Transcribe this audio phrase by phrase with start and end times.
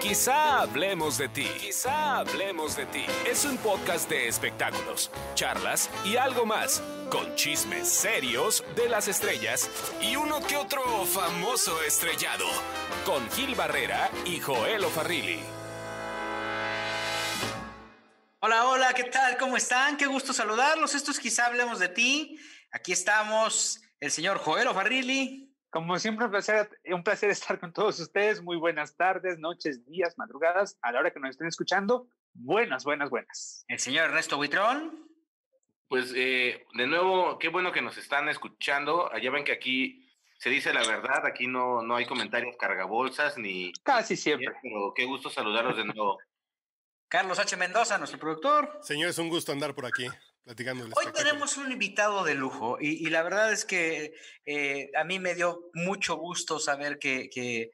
[0.00, 1.48] Quizá hablemos de ti.
[1.60, 3.04] Quizá hablemos de ti.
[3.28, 9.68] Es un podcast de espectáculos, charlas y algo más, con chismes serios de las estrellas
[10.00, 12.46] y uno que otro famoso estrellado,
[13.04, 15.40] con Gil Barrera y Joel Farrilli.
[18.38, 19.36] Hola, hola, ¿qué tal?
[19.36, 19.96] ¿Cómo están?
[19.96, 20.94] Qué gusto saludarlos.
[20.94, 22.38] Esto es Quizá hablemos de ti.
[22.70, 25.47] Aquí estamos el señor Joel Farrilli.
[25.70, 28.42] Como siempre, un placer, un placer estar con todos ustedes.
[28.42, 32.08] Muy buenas tardes, noches, días, madrugadas, a la hora que nos estén escuchando.
[32.32, 33.64] Buenas, buenas, buenas.
[33.68, 35.06] El señor Ernesto Buitrón.
[35.88, 39.12] Pues eh, de nuevo, qué bueno que nos están escuchando.
[39.12, 43.72] Allá ven que aquí se dice la verdad, aquí no, no hay comentarios cargabolsas ni...
[43.82, 44.54] Casi siempre.
[44.62, 46.18] Pero qué gusto saludarlos de nuevo.
[47.08, 47.56] Carlos H.
[47.56, 48.78] Mendoza, nuestro productor.
[48.82, 50.06] Señores, un gusto andar por aquí.
[50.96, 54.14] Hoy tenemos un invitado de lujo y, la verdad es que
[54.46, 57.70] eh, a mí me dio mucho gusto saber que, que,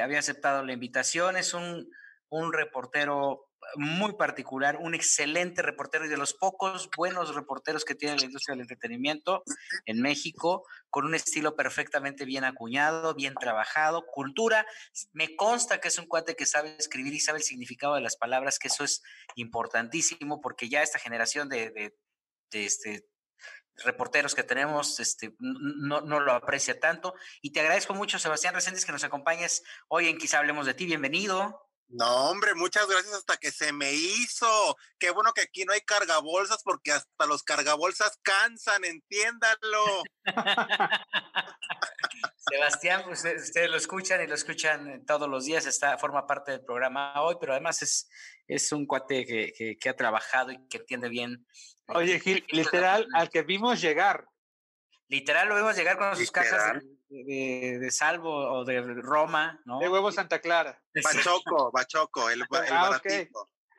[0.00, 1.36] había aceptado la invitación.
[1.36, 1.88] Es un,
[2.30, 8.16] un reportero muy particular, un excelente reportero y de los pocos buenos reporteros que tiene
[8.16, 9.42] la industria del entretenimiento
[9.86, 14.66] en México, con un estilo perfectamente bien acuñado, bien trabajado, cultura.
[15.12, 18.16] Me consta que es un cuate que sabe escribir y sabe el significado de las
[18.16, 19.02] palabras, que eso es
[19.36, 23.06] importantísimo porque ya esta generación de, de, este,
[23.76, 27.14] reporteros que tenemos este, no, no, lo aprecia tanto.
[27.40, 30.86] Y te agradezco mucho, Sebastián Reséndiz, que nos acompañes hoy en Quizá Hablemos de Ti.
[30.86, 31.71] Bienvenido.
[31.92, 34.78] No, hombre, muchas gracias hasta que se me hizo.
[34.98, 40.02] Qué bueno que aquí no hay cargabolsas porque hasta los cargabolsas cansan, entiéndanlo.
[42.50, 46.52] Sebastián, pues, eh, ustedes, lo escuchan y lo escuchan todos los días, está, forma parte
[46.52, 48.08] del programa hoy, pero además es,
[48.48, 51.46] es un cuate que, que ha trabajado y que entiende bien.
[51.88, 54.24] Oye, Gil, literal, al que vimos llegar.
[55.08, 56.80] Literal lo vemos llegar con sus cajas de,
[57.90, 59.78] Salvo o de Roma, ¿no?
[59.78, 60.80] De huevo Santa Clara.
[60.94, 63.00] Bachoco, Bachoco, el, ah,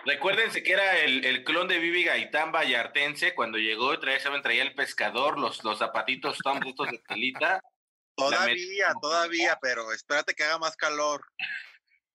[0.05, 4.41] Recuérdense que era el, clon de Vivi Gaitán Vallartense cuando llegó y traía, ¿saben?
[4.41, 7.61] traía el pescador, los, los zapatitos Tom estos de telita.
[8.15, 11.25] Todavía, todavía, pero espérate que haga más calor.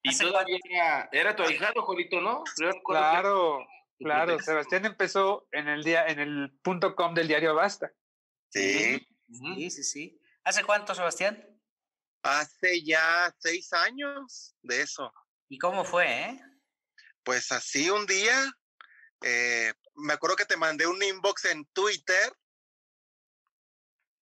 [0.02, 2.44] Y todavía era, era tu ahijado, Jolito, ¿no?
[2.84, 3.66] Claro,
[3.98, 4.38] claro.
[4.38, 7.90] Sebastián empezó en el día, en el punto com del diario Basta.
[8.50, 9.04] Sí.
[9.30, 10.17] Sí, sí, sí.
[10.48, 11.44] ¿Hace cuánto, Sebastián?
[12.22, 15.12] Hace ya seis años de eso.
[15.50, 16.41] ¿Y cómo fue, eh?
[17.22, 18.50] Pues así un día,
[19.20, 22.32] eh, me acuerdo que te mandé un inbox en Twitter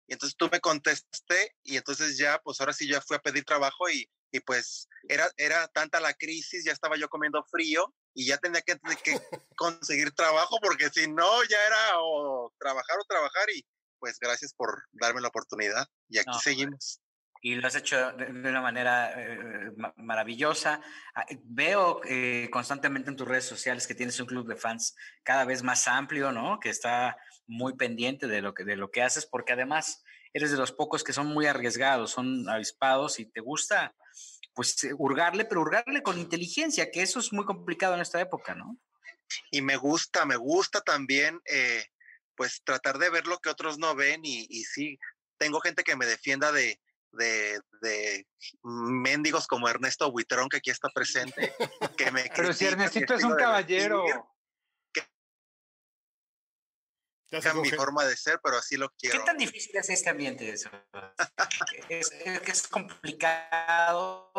[0.08, 3.46] y entonces tú me contestaste y entonces ya, pues ahora sí ya fui a pedir
[3.46, 8.26] trabajo y, y pues era, era tanta la crisis, ya estaba yo comiendo frío y
[8.26, 9.20] ya tenía que, que
[9.56, 13.64] conseguir trabajo porque si no ya era o trabajar o trabajar y
[14.00, 17.02] pues gracias por darme la oportunidad y aquí seguimos.
[17.46, 20.82] Y lo has hecho de, una manera eh, maravillosa.
[21.14, 24.96] Ah, eh, veo eh, constantemente en tus redes sociales que tienes un club de fans
[25.22, 26.60] cada vez más amplio, ¿no?
[26.60, 30.04] Que está muy pendiente de lo que, de lo que haces, porque además
[30.34, 33.94] eres de los pocos que son muy arriesgados, son avispados y te gusta,
[34.56, 38.80] pues, hurgarle, pero hurgarle con inteligencia, que eso es muy complicado en esta época, ¿no?
[39.52, 41.40] Y me gusta, me gusta también
[42.36, 45.00] pues tratar de ver lo que otros no ven y, y sí,
[45.38, 46.80] tengo gente que me defienda de,
[47.12, 48.28] de, de
[48.64, 51.54] mendigos como Ernesto Buitrón, que aquí está presente.
[51.98, 54.04] Que me Pero si Ernestito es un caballero.
[57.30, 59.20] Que mi forma de ser, pero así lo quiero.
[59.20, 60.50] ¿Qué tan difícil es este ambiente?
[60.50, 60.70] Eso?
[61.90, 64.32] es, es, complicado.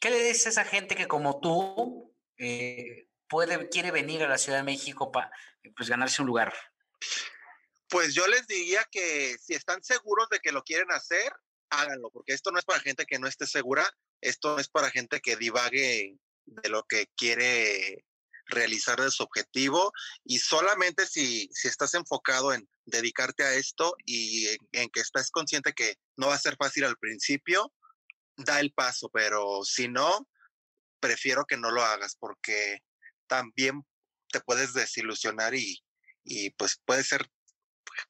[0.00, 4.38] ¿Qué le dices a esa gente que como tú eh, puede, quiere venir a la
[4.38, 5.30] Ciudad de México para
[5.76, 6.54] pues, ganarse un lugar?
[7.88, 11.32] Pues yo les diría que si están seguros de que lo quieren hacer,
[11.70, 13.88] háganlo, porque esto no es para gente que no esté segura,
[14.20, 16.16] esto es para gente que divague
[16.46, 18.04] de lo que quiere
[18.46, 19.92] realizar de su objetivo
[20.24, 25.72] y solamente si, si estás enfocado en dedicarte a esto y en, que estás consciente
[25.72, 27.72] que no va a ser fácil al principio,
[28.36, 30.28] da el paso, pero si no,
[31.00, 32.80] prefiero que no lo hagas porque
[33.26, 33.82] también
[34.30, 35.83] te puedes desilusionar y,
[36.24, 37.28] y pues puede ser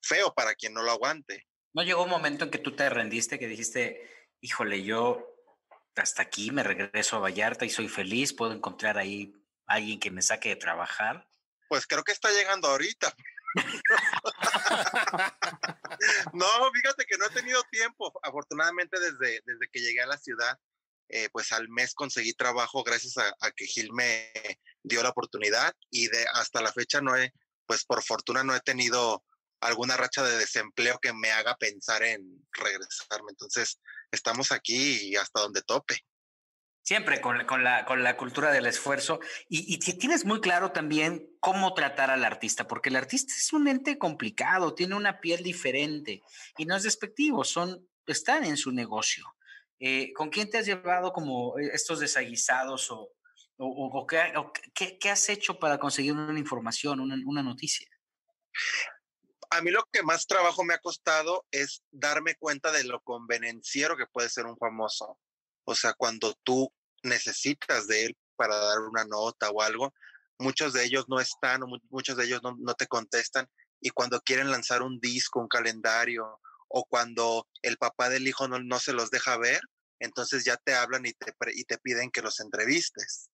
[0.00, 1.46] feo para quien no lo aguante.
[1.72, 5.30] ¿No llegó un momento en que tú te rendiste, que dijiste, híjole, yo
[5.96, 9.34] hasta aquí me regreso a Vallarta y soy feliz, puedo encontrar ahí
[9.66, 11.28] alguien que me saque de trabajar?
[11.68, 13.14] Pues creo que está llegando ahorita.
[16.32, 18.12] no, fíjate que no he tenido tiempo.
[18.22, 20.58] Afortunadamente desde, desde que llegué a la ciudad,
[21.08, 24.32] eh, pues al mes conseguí trabajo gracias a, a, que Gil me
[24.82, 27.32] dio la oportunidad y de hasta la fecha no he,
[27.66, 29.24] pues por fortuna no he tenido
[29.60, 33.30] alguna racha de desempleo que me haga pensar en regresarme.
[33.30, 33.80] Entonces,
[34.10, 35.98] estamos aquí y hasta donde tope.
[36.82, 39.18] Siempre con, la, con, la, con la cultura del esfuerzo.
[39.48, 43.68] Y, y tienes muy claro también cómo tratar al artista, porque el artista es un
[43.68, 46.22] ente complicado, tiene una piel diferente
[46.58, 49.24] y no es despectivo, son, están en su negocio.
[49.80, 53.13] Eh, ¿Con quién te has llevado como estos desaguisados o,
[53.58, 54.06] o,
[54.74, 57.88] qué, qué, has hecho para conseguir una información, una, una noticia?
[59.50, 63.96] A mí lo que más trabajo me ha costado es darme cuenta de lo convenenciero
[63.96, 65.18] que puede ser un famoso.
[65.64, 66.72] O sea, cuando tú
[67.02, 69.94] necesitas de él para dar una nota o algo,
[70.38, 73.48] muchos de ellos no están o muchos de ellos no, te contestan.
[73.80, 78.58] Y cuando quieren lanzar un disco, un calendario, o cuando el papá del hijo no,
[78.58, 79.60] no se los deja ver,
[80.00, 83.30] entonces ya te hablan y te, y te piden que los entrevistes.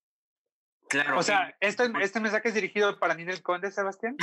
[0.90, 1.18] Claro.
[1.18, 4.16] O sea, ¿este, ¿este mensaje es dirigido para Ninel Conde, Sebastián?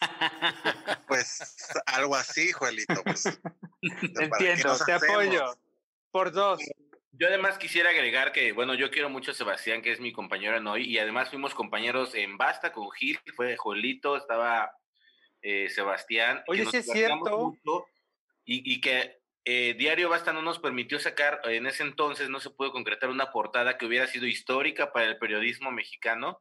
[1.06, 1.56] Pues
[1.86, 3.02] algo así, Joelito.
[3.04, 3.24] Pues,
[3.82, 5.54] Entiendo, te apoyo.
[6.10, 6.60] Por dos.
[7.12, 10.56] Yo además quisiera agregar que, bueno, yo quiero mucho a Sebastián, que es mi compañero
[10.56, 14.72] en hoy, y además fuimos compañeros en Basta con Gil, fue Jolito, estaba
[15.42, 16.42] eh, Sebastián.
[16.46, 17.54] Oye, sí es cierto.
[18.44, 19.19] y, y, que
[19.52, 23.32] eh, Diario Basta no nos permitió sacar, en ese entonces no se pudo concretar una
[23.32, 26.40] portada que hubiera sido histórica para el periodismo mexicano.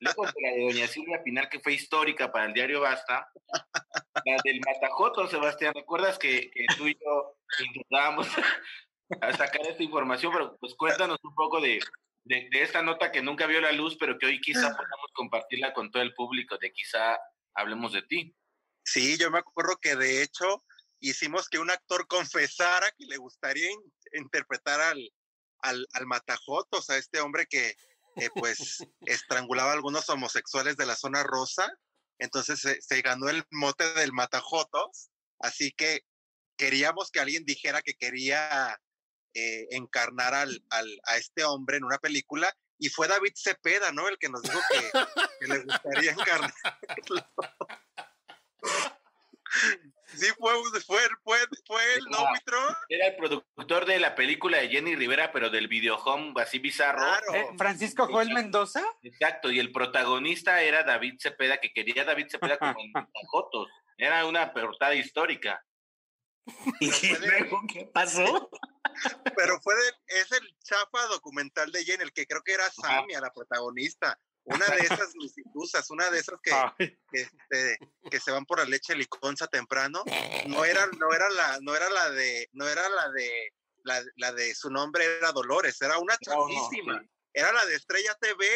[0.00, 3.30] Luego la de Doña Silvia Pinar, que fue histórica para el Diario Basta.
[4.24, 8.26] La del Matajoto, Sebastián, ¿recuerdas que, que tú y yo intentábamos
[9.20, 11.78] a sacar esta información, pero pues cuéntanos un poco de,
[12.24, 15.92] de, esta nota que nunca vio la luz, pero que hoy quizá podamos compartirla con
[15.92, 17.20] todo el público, de quizá
[17.54, 18.34] hablemos de ti.
[18.84, 20.64] Sí, yo me acuerdo que de hecho
[21.00, 23.68] hicimos que un actor confesara que le gustaría
[24.12, 25.12] interpretar al,
[25.60, 27.76] al, al Matajotos, a este hombre que
[28.34, 31.70] pues estrangulaba a algunos homosexuales de la zona rosa.
[32.18, 35.10] Entonces se, se ganó el mote del Matajotos.
[35.38, 36.02] Así que
[36.56, 38.80] queríamos que alguien dijera que quería
[39.34, 44.08] eh, encarnar al, al, a este hombre en una película y fue David Cepeda, ¿no?
[44.08, 46.54] El que nos dijo que, le gustaría encarnarlo.
[50.14, 50.52] Sí, fue,
[50.86, 52.18] fue, fue, fue el ¿no,
[52.88, 57.04] Era el productor de la película de Jenny Rivera, pero del videohome así bizarro.
[57.34, 58.84] Eh, Francisco Joel Mendoza.
[59.02, 63.68] Exacto, y el protagonista era David Cepeda, que quería David Cepeda como en Tajotos.
[63.98, 65.62] Era una portada histórica.
[66.80, 68.48] ¿Y qué pasó?
[69.36, 69.74] Pero fue
[70.06, 74.18] es el chafa documental de Jenny, el que creo que era Samia, la protagonista.
[74.46, 77.78] Una de esas lucidusas, una de esas que, que, este,
[78.08, 80.04] que, se van por la leche liconza temprano.
[80.46, 83.52] No era, no era la, no era la de, no era la de,
[83.82, 87.04] la, la de su nombre era Dolores, era una chafísima.
[87.32, 88.46] Era la de Estrella TV.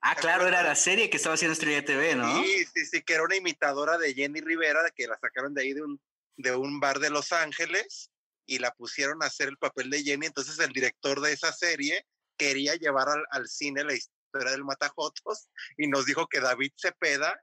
[0.00, 2.42] Ah, claro, era la serie que estaba haciendo Estrella TV, ¿no?
[2.42, 5.72] Sí, sí, sí, que era una imitadora de Jenny Rivera, que la sacaron de ahí
[5.72, 6.00] de un,
[6.36, 8.10] de un bar de Los Ángeles
[8.44, 10.26] y la pusieron a hacer el papel de Jenny.
[10.26, 12.04] Entonces el director de esa serie
[12.36, 13.94] quería llevar al, cine la
[14.36, 17.40] historia del Matajotos y nos dijo que David Cepeda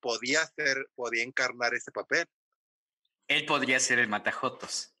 [0.00, 2.26] podía hacer, podía encarnar ese papel.
[3.26, 4.94] Él podría ser el Matajotos.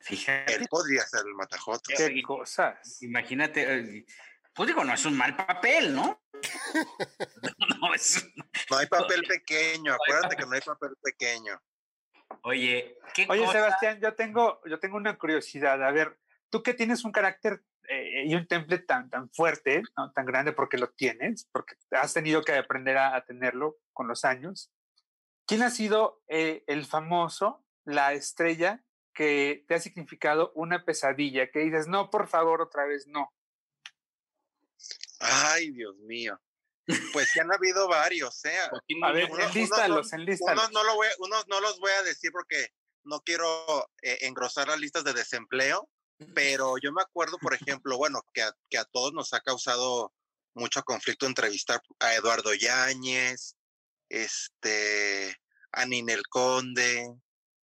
[0.00, 0.54] Fíjate.
[0.54, 1.94] Él podría ser el Matajotos.
[1.96, 3.02] Qué cosas.
[3.02, 4.06] Imagínate, eh,
[4.54, 6.22] pues digo, no es un mal papel, ¿no?
[7.80, 7.90] no,
[8.70, 11.60] no hay papel pequeño, acuérdate que no hay papel pequeño.
[12.42, 15.82] Oye, ¿qué Oye, Sebastián, yo tengo, yo tengo una curiosidad.
[15.82, 16.16] A ver,
[16.50, 19.82] tú que tienes un carácter eh, y un temple tan, tan fuerte,
[20.14, 24.70] tan grande porque lo tienes, porque has tenido que aprender a, tenerlo con los años.
[25.46, 31.50] ¿Quién ha sido eh, el famoso, la estrella que te ha significado una pesadilla?
[31.50, 33.32] Que dices, no, por favor, otra vez no.
[35.20, 36.38] Ay, Dios mío.
[37.12, 38.58] Pues sí han habido varios, ¿eh?
[39.02, 42.72] A ver, enlístalos, Unos no, lo voy, unos no los voy a decir porque
[43.04, 45.88] no quiero eh, engrosar las listas de desempleo,
[46.34, 50.12] pero yo me acuerdo, por ejemplo, bueno, que a, que a todos nos ha causado
[50.54, 53.56] mucho conflicto entrevistar a Eduardo Yáñez,
[54.08, 55.36] este,
[55.72, 57.14] a Ninel Conde.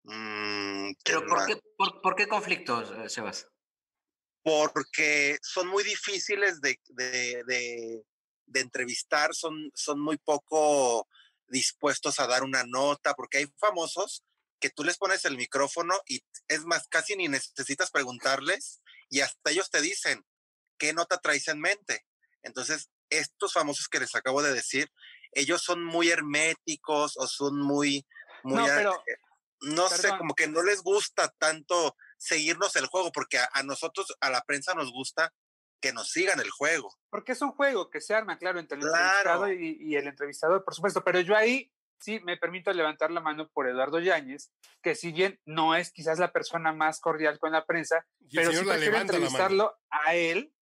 [0.04, 1.60] Mm, ¿Pero por qué,
[2.02, 3.46] por, qué conflictos, eh, Sebas?
[4.42, 8.02] Porque son muy difíciles de, de
[8.50, 11.08] de entrevistar son, son muy poco
[11.48, 14.22] dispuestos a dar una nota, porque hay famosos
[14.60, 19.50] que tú les pones el micrófono y es más, casi ni necesitas preguntarles y hasta
[19.50, 20.24] ellos te dicen
[20.78, 22.06] qué nota traes en mente.
[22.42, 24.90] Entonces, estos famosos que les acabo de decir,
[25.32, 28.06] ellos son muy herméticos o son muy,
[28.42, 29.16] muy, no, eh,
[29.62, 34.30] no sé, como que no les gusta tanto seguirnos el juego, porque a, nosotros, a
[34.30, 35.32] la prensa nos gusta
[35.80, 36.94] que nos sigan el juego.
[37.08, 40.74] Porque es un juego que se arma, claro, entre el entrevistado y, el entrevistador, por
[40.74, 44.52] supuesto, pero yo ahí sí me permito levantar la mano por Eduardo Yáñez,
[44.82, 48.64] que si bien no es quizás la persona más cordial con la prensa, pero sí
[48.64, 50.52] prefiero entrevistarlo a él,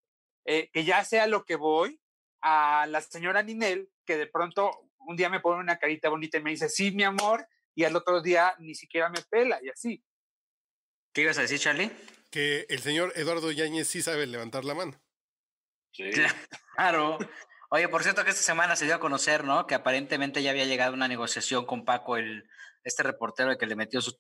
[0.45, 2.01] eh, que ya sea lo que voy,
[2.41, 6.43] a la señora Ninel, que de pronto un día me pone una carita bonita y
[6.43, 10.05] me dice, sí, mi amor, y al otro día ni siquiera me pela, y así.
[11.13, 11.91] ¿Qué ibas a decir, Charlie?
[12.31, 15.01] Que el señor Eduardo Yáñez sí sabe levantar la mano.
[15.93, 16.11] Sí.
[16.77, 17.19] Claro.
[17.71, 19.67] Oye, por cierto que esta semana se dio a conocer, ¿no?
[19.67, 22.49] Que aparentemente ya había llegado una negociación con Paco, el,
[22.83, 24.19] este reportero que le metió su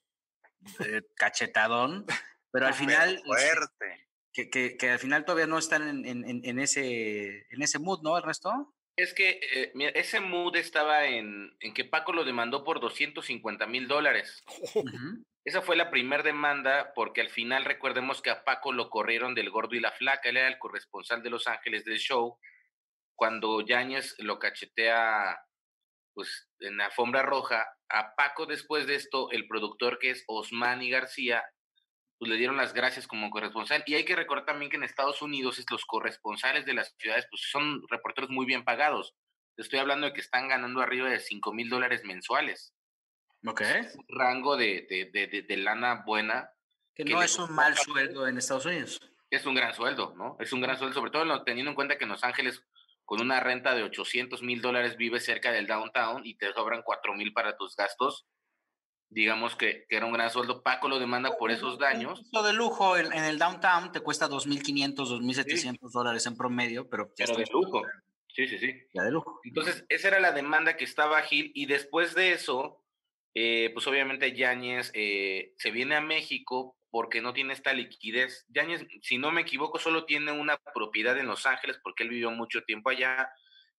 [0.80, 2.04] eh, cachetadón,
[2.50, 3.14] pero al final...
[3.14, 4.08] Este, fuerte.
[4.30, 8.02] Que, que, que, al final todavía no están en, en, en, ese, en ese mood,
[8.02, 8.74] ¿no, Ernesto?
[8.94, 13.66] Es que eh, mira, ese mood estaba en, en, que Paco lo demandó por 250
[13.66, 14.44] mil dólares.
[15.44, 19.50] Esa fue la primera demanda porque al final recordemos que a Paco lo corrieron del
[19.50, 22.38] gordo y la flaca, él era el corresponsal de Los Ángeles del show
[23.18, 25.36] cuando Yáñez lo cachetea
[26.14, 30.88] pues en la alfombra roja, a Paco después de esto, el productor que es Osmani
[30.88, 31.44] García,
[32.16, 33.82] pues le dieron las gracias como corresponsal.
[33.86, 37.42] Y hay que recordar también que en Estados Unidos los corresponsales de las ciudades pues
[37.50, 39.14] son reporteros muy bien pagados.
[39.56, 42.72] Estoy hablando de que están ganando arriba de 5 mil dólares mensuales.
[43.44, 43.62] Ok.
[43.94, 46.50] un rango de, de, de, de, lana buena.
[46.94, 49.00] Que, no es un mal sueldo en Estados Unidos.
[49.30, 50.36] Es un gran sueldo, ¿no?
[50.40, 52.64] Es un gran sueldo, sobre todo teniendo en cuenta que en Los Ángeles
[53.08, 57.14] con una renta de 800 mil dólares vives cerca del downtown y te sobran 4
[57.14, 58.26] mil para tus gastos,
[59.08, 60.62] digamos que, que, era un gran sueldo.
[60.62, 62.28] Paco lo demanda por esos daños.
[62.32, 65.78] Lo de lujo en, en, el downtown te cuesta 2.500, 2.700 sí.
[65.90, 67.10] dólares en promedio, pero...
[67.16, 67.82] Ya pero de lujo.
[68.26, 68.74] Sí, sí, sí.
[68.92, 69.40] Ya de lujo.
[69.42, 72.84] Entonces, esa era la demanda que estaba Gil y después de eso,
[73.32, 78.46] eh, pues obviamente Yáñez eh, se viene a México porque no tiene esta liquidez.
[78.48, 82.30] Yáñez, si no me equivoco, solo tiene una propiedad en Los Ángeles porque él vivió
[82.30, 83.30] mucho tiempo allá,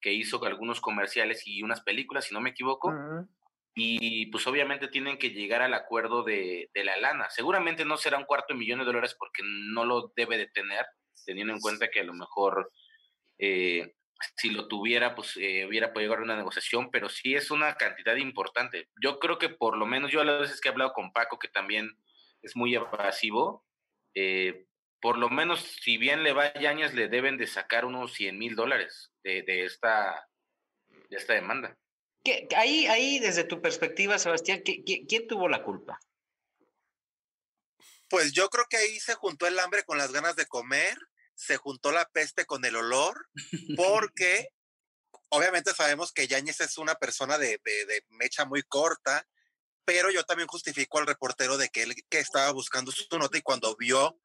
[0.02, 2.90] que hizo algunos comerciales y unas películas, si no me equivoco.
[2.90, 3.28] Uh -huh.
[3.76, 7.30] Y pues obviamente tienen que llegar al acuerdo de, de, la lana.
[7.30, 10.86] Seguramente no será un cuarto de millón de dólares porque no lo debe de tener,
[11.26, 12.72] teniendo en cuenta que a lo mejor
[13.38, 13.94] eh,
[14.36, 17.76] si lo tuviera, pues eh, hubiera podido llegar a una negociación, pero sí es una
[17.76, 18.90] cantidad importante.
[19.02, 21.40] Yo creo que por lo menos yo a las veces que he hablado con Paco,
[21.40, 21.98] que también
[22.42, 23.66] es muy evasivo.
[24.14, 24.66] Eh,
[25.02, 28.38] por lo menos, si bien le va a Yañez, le deben de sacar unos 100
[28.38, 30.28] mil dólares de, de, esta,
[31.10, 31.78] de esta demanda.
[32.24, 36.00] ¿Qué, ahí, ahí, desde tu perspectiva, Sebastián, ¿qué, qué, quién tuvo la culpa?
[38.10, 40.98] Pues yo creo que ahí se juntó el hambre con las ganas de comer,
[41.36, 43.30] se juntó la peste con el olor,
[43.78, 44.50] porque
[45.30, 49.26] obviamente sabemos que Yañez es una persona de, de, de mecha muy corta,
[49.90, 53.42] pero yo también justifico al reportero de que él que estaba buscando su nota y
[53.42, 54.22] cuando vio,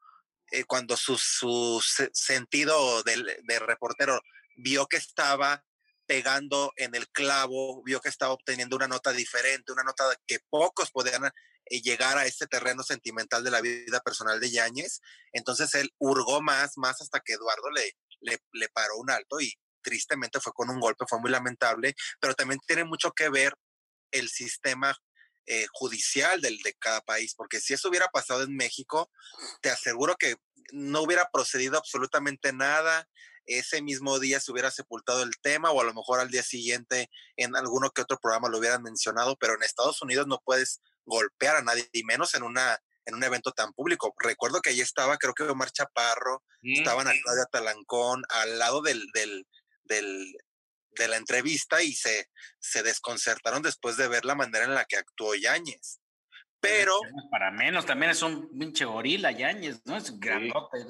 [0.50, 4.20] eh, cuando su, su sentido de, de, reportero
[4.56, 5.64] vio que estaba
[6.04, 10.90] pegando en el clavo, vio que estaba obteniendo una nota diferente, una nota que pocos
[10.90, 15.00] podían eh, llegar a este terreno sentimental de la vida personal de Yáñez,
[15.32, 19.54] entonces él hurgó más, más hasta que Eduardo le, le, le paró un alto y
[19.80, 23.54] tristemente fue con un golpe, fue muy lamentable, pero también tiene mucho que ver
[24.10, 24.94] el sistema
[25.46, 29.10] eh, judicial del, de cada país, porque si eso hubiera pasado en México,
[29.60, 30.36] te aseguro que
[30.72, 33.08] no hubiera procedido absolutamente nada.
[33.46, 37.10] Ese mismo día se hubiera sepultado el tema o a lo mejor al día siguiente
[37.36, 41.56] en alguno que otro programa lo hubieran mencionado, pero en Estados Unidos no puedes golpear
[41.56, 44.14] a nadie, y menos en una en un evento tan público.
[44.18, 47.20] Recuerdo que allí estaba, creo que Omar Chaparro, mm, estaban sí.
[47.22, 49.46] Claudia Talancón, al lado del, del,
[49.84, 50.34] del,
[51.02, 54.96] de la entrevista y se, se desconcertaron después de ver la manera en la que
[54.96, 56.00] actuó Yáñez.
[56.60, 56.98] Pero.
[57.30, 59.96] Para menos, también es un pinche gorila Yáñez, ¿no?
[59.96, 60.78] Es grandote.
[60.80, 60.86] Sí.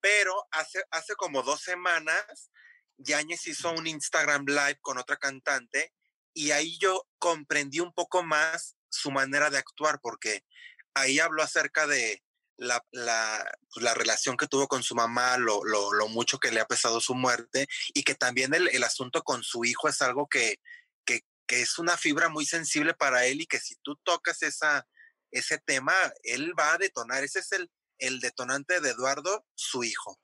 [0.00, 2.50] Pero hace, hace como dos semanas,
[2.98, 5.92] Yáñez hizo un Instagram Live con otra cantante
[6.34, 10.44] y ahí yo comprendí un poco más su manera de actuar, porque
[10.94, 12.22] ahí habló acerca de,
[12.56, 16.50] la, la, pues, la, relación que tuvo con su mamá, lo, lo, lo, mucho que
[16.50, 20.02] le ha pesado su muerte y que también el, el asunto con su hijo es
[20.02, 20.56] algo que,
[21.04, 24.86] que, que, es una fibra muy sensible para él y que si tú tocas esa,
[25.30, 27.24] ese tema, él va a detonar.
[27.24, 30.18] Ese es el, el detonante de Eduardo, su hijo.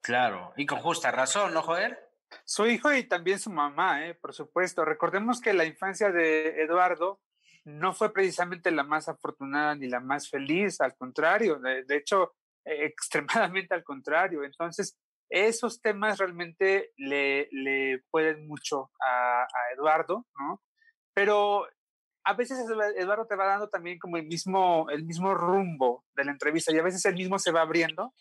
[0.00, 2.08] Claro, y con justa razón, ¿no, Joder?
[2.44, 4.14] Su hijo y también su mamá, ¿eh?
[4.14, 4.84] por supuesto.
[4.84, 7.20] Recordemos que la infancia de Eduardo
[7.68, 12.34] no fue precisamente la más afortunada ni la más feliz, al contrario, de, hecho,
[12.64, 14.42] eh, extremadamente al contrario.
[14.42, 14.98] Entonces,
[15.28, 20.62] esos temas realmente le, le pueden mucho a, Eduardo, ¿no?
[21.14, 21.66] Pero
[22.24, 22.58] a veces
[22.96, 26.78] Eduardo te va dando también como el mismo, el mismo rumbo de la entrevista y
[26.78, 28.14] a veces él mismo se va abriendo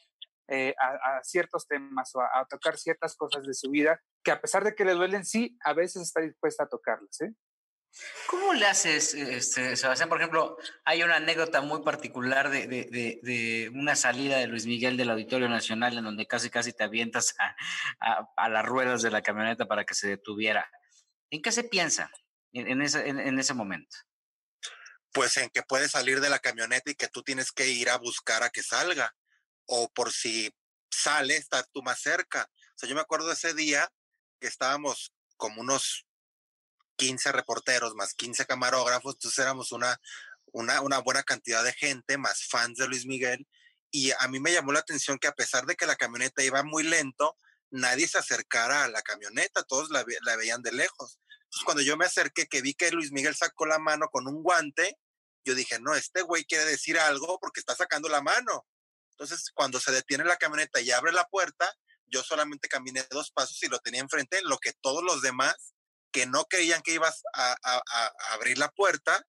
[0.50, 4.32] eh, a, a, ciertos temas o a, a, tocar ciertas cosas de su vida que
[4.32, 7.34] a pesar de que le duelen, sí, a veces está dispuesta a tocarlas, ¿eh?
[8.28, 10.10] ¿Cómo le haces, este, Sebastián?
[10.10, 14.98] Por ejemplo, hay una anécdota muy particular de, de, de, una salida de Luis Miguel
[14.98, 19.22] del Auditorio Nacional en donde casi casi te avientas a, a, las ruedas de la
[19.22, 20.70] camioneta para que se detuviera.
[21.30, 22.12] ¿En qué se piensa
[22.52, 23.96] en, ese, en, ese momento?
[25.14, 27.98] Pues en que puede salir de la camioneta y que tú tienes que ir a
[27.98, 29.16] buscar a que salga.
[29.66, 30.54] O por si
[30.90, 32.50] sale, estar tú más cerca.
[32.52, 33.90] O sea, yo me acuerdo ese día
[34.40, 36.07] que estábamos como unos
[36.98, 40.00] 15 reporteros más 15 camarógrafos, entonces éramos una,
[40.52, 43.48] una, buena cantidad de gente, más fans de Luis Miguel,
[43.92, 46.62] y a mí me llamó la atención que a pesar de que la camioneta iba
[46.64, 47.38] muy lento,
[47.70, 51.20] nadie se acercara a la camioneta, todos la, la veían de lejos.
[51.44, 54.44] Entonces cuando yo me acerqué, que vi que Luis Miguel sacó la mano con un
[54.44, 54.98] guante,
[55.46, 58.68] yo dije, no, este güey quiere decir algo porque está sacando la mano.
[59.12, 61.74] Entonces, cuando se detiene la camioneta y abre la puerta,
[62.06, 65.74] yo solamente caminé dos pasos y lo tenía enfrente, lo que todos los demás
[66.12, 67.56] que no creían que ibas a,
[68.32, 69.26] abrir la puerta,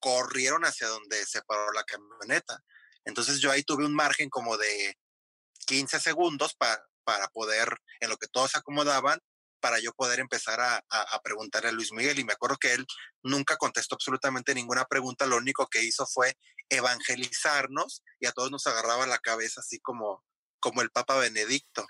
[0.00, 2.62] corrieron hacia donde se paró la camioneta.
[3.04, 4.96] Entonces yo ahí tuve un margen como de
[5.66, 9.20] 15 segundos para poder, en lo que todos se acomodaban,
[9.60, 12.18] para yo poder empezar a, a, preguntarle a Luis Miguel.
[12.18, 12.86] Y me acuerdo que él
[13.22, 16.36] nunca contestó absolutamente ninguna pregunta, lo único que hizo fue
[16.68, 20.24] evangelizarnos y a todos nos agarraba la cabeza así como,
[20.60, 21.86] como el Papa Benedicto.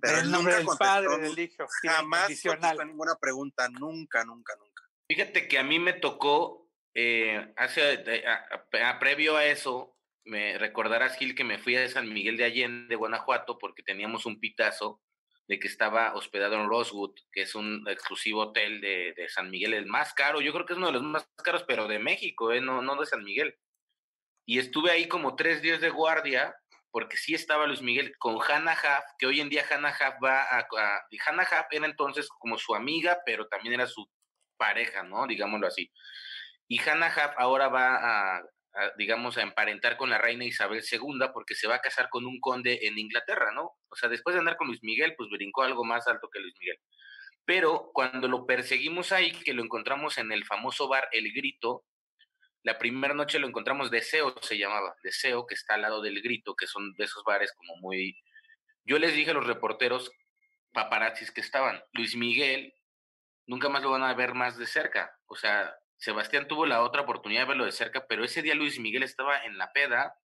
[0.00, 1.66] Pero el nombre del Padre, del Hijo.
[1.82, 4.82] Jamás contestó ninguna pregunta, nunca, nunca, nunca.
[5.06, 11.34] Fíjate que a mí me tocó, eh, hace, a, previo a eso, me recordarás, Gil,
[11.34, 15.02] que me fui a San Miguel de Allende, Guanajuato, porque teníamos un pitazo
[15.46, 19.74] de que estaba hospedado en Rosewood, que es un exclusivo hotel de, de, San Miguel,
[19.74, 22.50] el más caro, yo creo que es uno de los más caros, pero de México,
[22.52, 23.54] eh, no, no de San Miguel.
[24.46, 26.56] Y estuve ahí como tres días de guardia
[26.94, 30.42] porque sí estaba Luis Miguel con Hannah Huff, que hoy en día Hannah Huff va
[30.44, 34.08] a, a Hannah Huff era entonces como su amiga, pero también era su
[34.56, 35.26] pareja, ¿no?
[35.26, 35.90] Digámoslo así.
[36.68, 38.42] Y Hannah Huff ahora va a,
[38.96, 42.38] digamos, a emparentar con la reina Isabel II porque se va a casar con un
[42.38, 43.72] conde en Inglaterra, ¿no?
[43.88, 46.54] O sea, después de andar con Luis Miguel, pues brincó algo más alto que Luis
[46.60, 46.78] Miguel.
[47.44, 51.86] Pero cuando lo perseguimos ahí, que lo encontramos en el famoso bar El Grito,
[52.64, 56.56] la primera noche lo encontramos Deseo, se llamaba, Deseo, que está al lado del Grito,
[56.56, 58.18] que son de esos bares como muy...
[58.84, 60.10] Yo les dije a los reporteros
[60.72, 62.74] paparazzis que estaban, Luis Miguel,
[63.46, 65.14] nunca más lo van a ver más de cerca.
[65.26, 68.80] O sea, Sebastián tuvo la otra oportunidad de verlo de cerca, pero ese día Luis
[68.80, 70.18] Miguel estaba en la peda,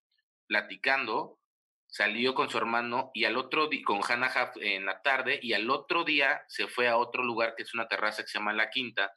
[0.47, 1.39] platicando,
[1.85, 5.69] salió con su hermano y al otro día, con Hannah en la tarde, y al
[5.69, 8.71] otro día se fue a otro lugar que es una terraza que se llama La
[8.71, 9.13] Quinta,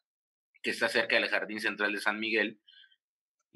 [0.63, 2.61] que está cerca del Jardín Central de San Miguel,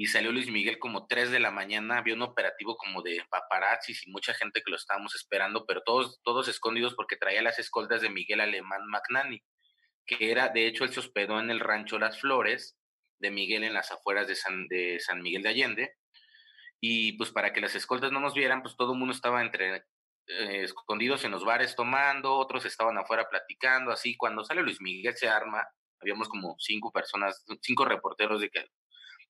[0.00, 4.06] y salió Luis Miguel como 3 de la mañana, había un operativo como de paparazzis
[4.06, 8.00] y mucha gente que lo estábamos esperando, pero todos, todos escondidos porque traía las escoltas
[8.00, 9.42] de Miguel Alemán Magnani,
[10.06, 12.78] que era, de hecho, él se hospedó en el rancho Las Flores
[13.18, 15.96] de Miguel en las afueras de San, de San Miguel de Allende,
[16.80, 19.78] y pues para que las escoltas no nos vieran, pues todo el mundo estaba entre
[20.28, 25.16] eh, escondidos en los bares tomando, otros estaban afuera platicando, así, cuando sale Luis Miguel
[25.16, 25.66] se arma,
[26.00, 28.64] habíamos como cinco personas, cinco reporteros de que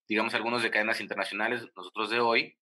[0.08, 2.58] digamos, algunos de cadenas internacionales, nosotros de hoy.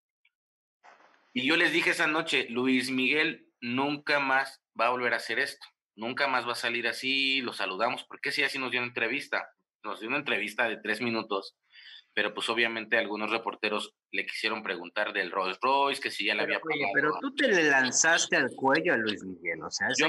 [1.33, 5.39] Y yo les dije esa noche, Luis Miguel nunca más va a volver a hacer
[5.39, 8.89] esto, nunca más va a salir así, lo saludamos, porque si así nos dio una
[8.89, 9.49] entrevista,
[9.83, 11.57] nos dio una entrevista de tres minutos
[12.17, 16.45] pero pues obviamente algunos reporteros le quisieron preguntar del Rolls Royce, que si ya le
[16.45, 16.91] había pagado.
[16.95, 20.07] pero tú te le lanzaste al cuello a Luis Miguel, o sea, yo,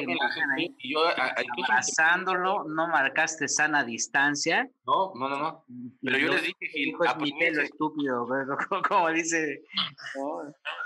[0.55, 4.69] ahí, yo abrazándolo, no marcaste sana distancia.
[4.85, 5.65] No, no, no, no.
[6.01, 7.59] Pero yo les dije, Gil, aprovechen.
[7.59, 8.25] estúpido,
[8.87, 9.63] como dice.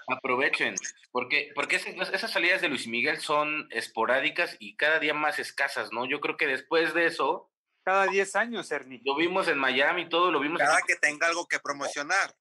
[0.08, 0.74] Aprovechen,
[1.12, 6.08] porque, porque esas salidas de Luis Miguel son esporádicas y cada día más escasas, ¿no?
[6.08, 7.52] Yo creo que después de eso
[7.84, 9.02] cada 10 años, Ernie.
[9.04, 10.60] Lo vimos en Miami, todo lo vimos.
[10.60, 12.36] Cada que tenga algo que promocionar.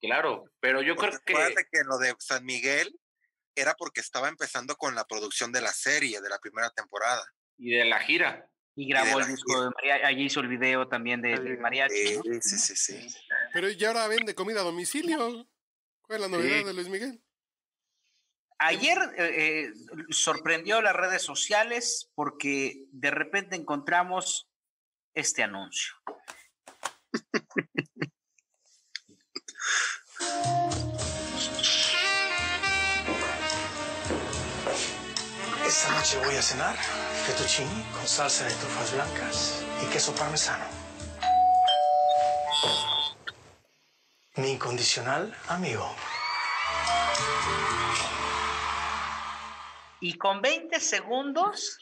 [0.00, 1.34] Claro, pero yo creo que.
[1.34, 2.98] que lo de San Miguel
[3.54, 7.24] era porque estaba empezando con la producción de la serie, de la primera temporada.
[7.58, 8.48] Y de la gira.
[8.74, 12.18] Y grabó el disco de María, allí hizo el video también de, mariachi.
[12.40, 13.16] Sí, sí, sí,
[13.52, 15.46] Pero ya ahora vende comida a domicilio.
[16.00, 17.22] ¿Cuál es la novedad de Luis Miguel?
[18.58, 19.72] Ayer eh, eh,
[20.10, 24.48] sorprendió las redes sociales porque de repente encontramos
[25.14, 25.94] este anuncio.
[35.66, 40.64] Esta noche voy a cenar fettuccini con salsa de trufas blancas y queso parmesano.
[44.36, 45.94] Mi incondicional amigo.
[50.00, 51.78] Y con 20 segundos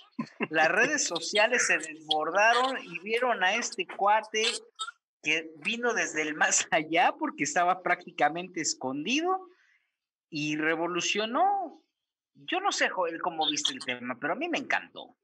[0.50, 4.44] las redes sociales se desbordaron y vieron a este cuate
[5.22, 9.48] que vino desde el más allá porque estaba prácticamente escondido
[10.30, 11.82] y revolucionó.
[12.34, 15.16] Yo no sé, Joel, cómo viste el tema, pero a mí me encantó.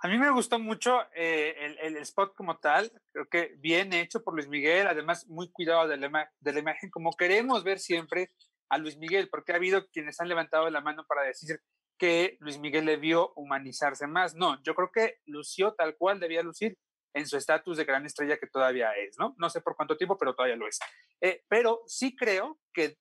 [0.00, 4.22] A mí me gustó mucho eh, el, el, spot como tal, creo que bien hecho
[4.22, 8.30] por Luis Miguel, además muy cuidado de la, de la imagen, como queremos ver siempre
[8.68, 11.60] a Luis Miguel, porque ha habido quienes han levantado la mano para decir
[11.98, 14.34] que Luis Miguel debió humanizarse más.
[14.34, 16.78] No, yo creo que lució tal cual debía lucir
[17.14, 19.34] en su estatus de gran estrella que todavía es, ¿no?
[19.38, 20.78] No sé por cuánto tiempo, pero todavía lo es.
[21.22, 22.98] Eh, pero sí creo que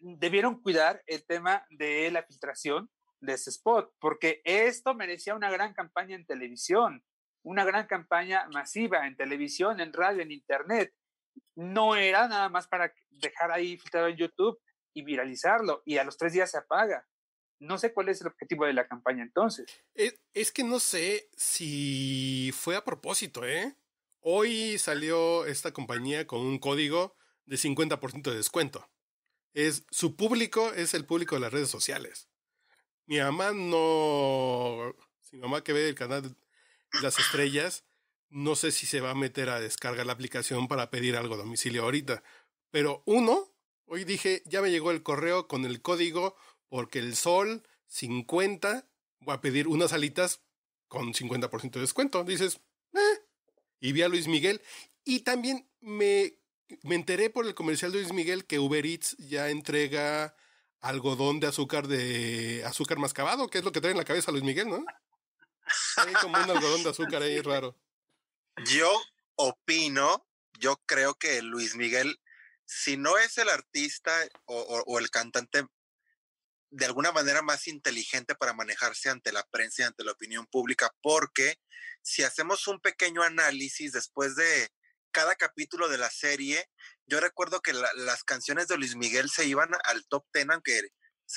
[0.00, 5.74] debieron cuidar el tema de la filtración de ese spot, porque esto merecía una gran
[5.74, 7.04] campaña en televisión,
[7.42, 10.94] una gran campaña masiva en televisión, en radio, en internet.
[11.54, 14.58] No era nada más para dejar ahí filtrado en YouTube
[14.94, 17.06] y viralizarlo y a los tres días se apaga.
[17.60, 19.66] No sé cuál es el objetivo de la campaña entonces.
[19.94, 23.76] Es, que no sé si fue a propósito, ¿eh?
[24.20, 27.16] Hoy salió esta compañía con un código
[27.46, 28.88] de 50% de descuento.
[29.54, 32.28] Es, su público es el público de las redes sociales.
[33.06, 34.94] Mi mamá no.
[35.32, 36.36] Mi mamá que ve el canal
[37.02, 37.84] las estrellas,
[38.30, 41.38] no sé si se va a meter a descargar la aplicación para pedir algo a
[41.38, 42.22] domicilio ahorita.
[42.70, 43.52] Pero uno,
[43.86, 46.36] hoy dije, ya me llegó el correo con el código
[46.68, 48.86] porque el sol 50,
[49.20, 50.40] voy a pedir unas alitas
[50.88, 52.24] con 50% de descuento.
[52.24, 52.60] Dices,
[52.94, 53.22] eh.
[53.80, 54.60] Y vi a Luis Miguel.
[55.04, 56.34] Y también me,
[56.82, 60.34] me enteré por el comercial de Luis Miguel que Uber Eats ya entrega
[60.80, 64.44] algodón de azúcar de azúcar mascabado, que es lo que trae en la cabeza Luis
[64.44, 64.84] Miguel, ¿no?
[65.96, 67.76] Hay como un algodón de azúcar ahí raro.
[68.66, 68.90] Yo
[69.36, 70.26] opino,
[70.58, 72.20] yo creo que Luis Miguel,
[72.64, 74.12] si no es el artista
[74.46, 75.66] o el cantante
[76.70, 80.90] de alguna manera más inteligente para manejarse ante la prensa y ante la opinión pública,
[81.02, 81.56] porque
[82.02, 84.68] si hacemos un pequeño análisis después de
[85.10, 86.68] cada capítulo de la serie,
[87.06, 90.90] yo recuerdo que las canciones de Luis Miguel se iban al top ten, aunque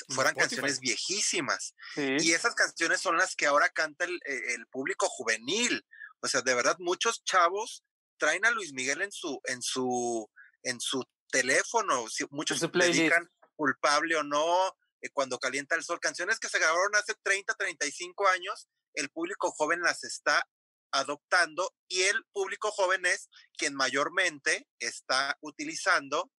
[0.08, 1.74] fueran canciones viejísimas.
[1.96, 5.84] Y esas canciones son las que ahora canta el, e, el, público juvenil.
[6.20, 7.84] O sea, de verdad, muchos chavos
[8.18, 10.30] traen a Luis Miguel en su, en su,
[10.62, 12.04] en su teléfono.
[12.30, 16.94] Muchos se dedican culpable o no, eh, cuando calienta el sol, canciones que se grabaron
[16.94, 20.48] hace 30, 35 años, el público joven las está
[20.92, 26.30] adoptando y el público joven es quien mayormente está utilizando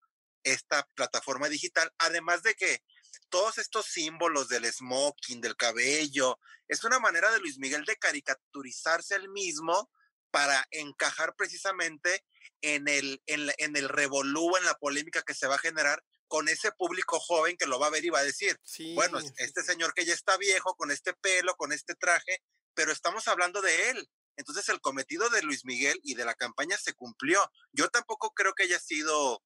[0.43, 2.83] esta plataforma digital, además de que
[3.29, 9.15] todos estos símbolos del smoking, del cabello, es una manera de Luis Miguel de caricaturizarse
[9.15, 9.89] él mismo
[10.31, 12.23] para encajar precisamente
[12.61, 16.49] en el, en, en el revolú, en la polémica que se va a generar con
[16.49, 18.59] ese público joven que lo va a ver y va a decir,
[18.95, 22.41] bueno, este señor que ya está viejo, con este pelo, con este traje,
[22.73, 24.09] pero estamos hablando de él.
[24.35, 27.39] Entonces el cometido de Luis Miguel y de la campaña se cumplió.
[27.71, 29.43] Yo tampoco creo que haya sido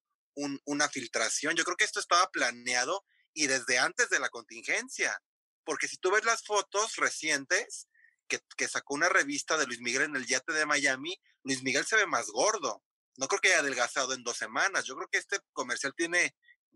[0.63, 5.21] una filtración, yo creo que esto estaba planeado y desde antes de la contingencia,
[5.65, 7.89] porque si tú ves las fotos recientes
[8.29, 11.85] que, que sacó una revista de Luis Miguel en el yate de Miami, Luis Miguel
[11.85, 12.81] se ve más gordo.
[13.17, 14.85] No creo que haya adelgazado en dos semanas.
[14.85, 16.33] Yo creo que este comercial tiene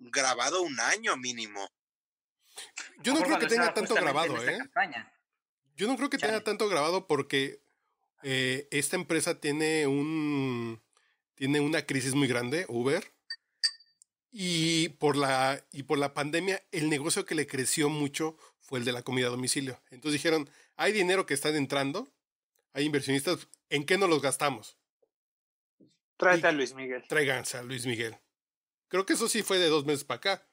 [0.10, 1.70] grabado un año mínimo.
[3.04, 4.60] Yo no creo que tenga tanto grabado, ¿eh?
[5.76, 7.62] Yo no creo que tenga tanto grabado porque
[8.24, 10.82] eh, esta empresa tiene un
[11.36, 13.12] tiene una crisis muy grande, Uber,
[14.32, 18.86] y por la y por la pandemia el negocio que le creció mucho fue el
[18.86, 19.82] de la comida a domicilio.
[19.90, 22.12] Entonces dijeron, hay dinero que están entrando,
[22.74, 24.78] hay inversionistas, ¿en qué no los gastamos?
[26.18, 27.04] Tráete a Luis Miguel.
[27.08, 28.16] Tráiganse a Luis Miguel.
[28.92, 30.48] Creo que eso sí fue de dos meses para acá.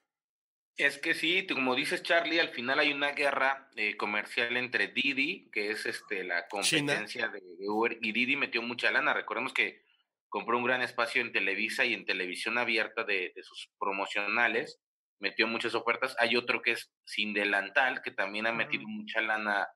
[0.77, 5.51] Es que sí, como dices Charlie, al final hay una guerra eh, comercial entre Didi,
[5.51, 9.13] que es este la competencia de, Uber, y Didi metió mucha lana.
[9.13, 9.83] Recordemos que
[10.29, 14.79] compró un gran espacio en Televisa y en televisión abierta de, sus promocionales,
[15.19, 16.15] metió muchas ofertas.
[16.21, 19.67] Hay otro que es Sin Delantal, que también ha metido mucha lana,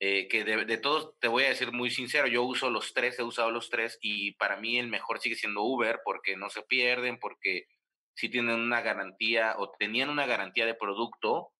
[0.00, 3.18] eh, que de, de, todos, te voy a decir muy sincero, yo uso los tres,
[3.18, 6.62] he usado los tres, y para mí el mejor sigue siendo Uber, porque no se
[6.62, 7.66] pierden, porque
[8.14, 11.52] si tienen una garantía o tenían una garantía de producto,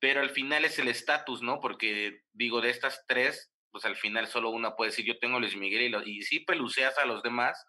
[0.00, 1.60] pero al final es el estatus, ¿no?
[1.60, 5.56] Porque digo, de estas tres, pues al final solo una puede decir, yo tengo Luis
[5.56, 7.64] Miguel y, lo, y sí peluceas a los demás,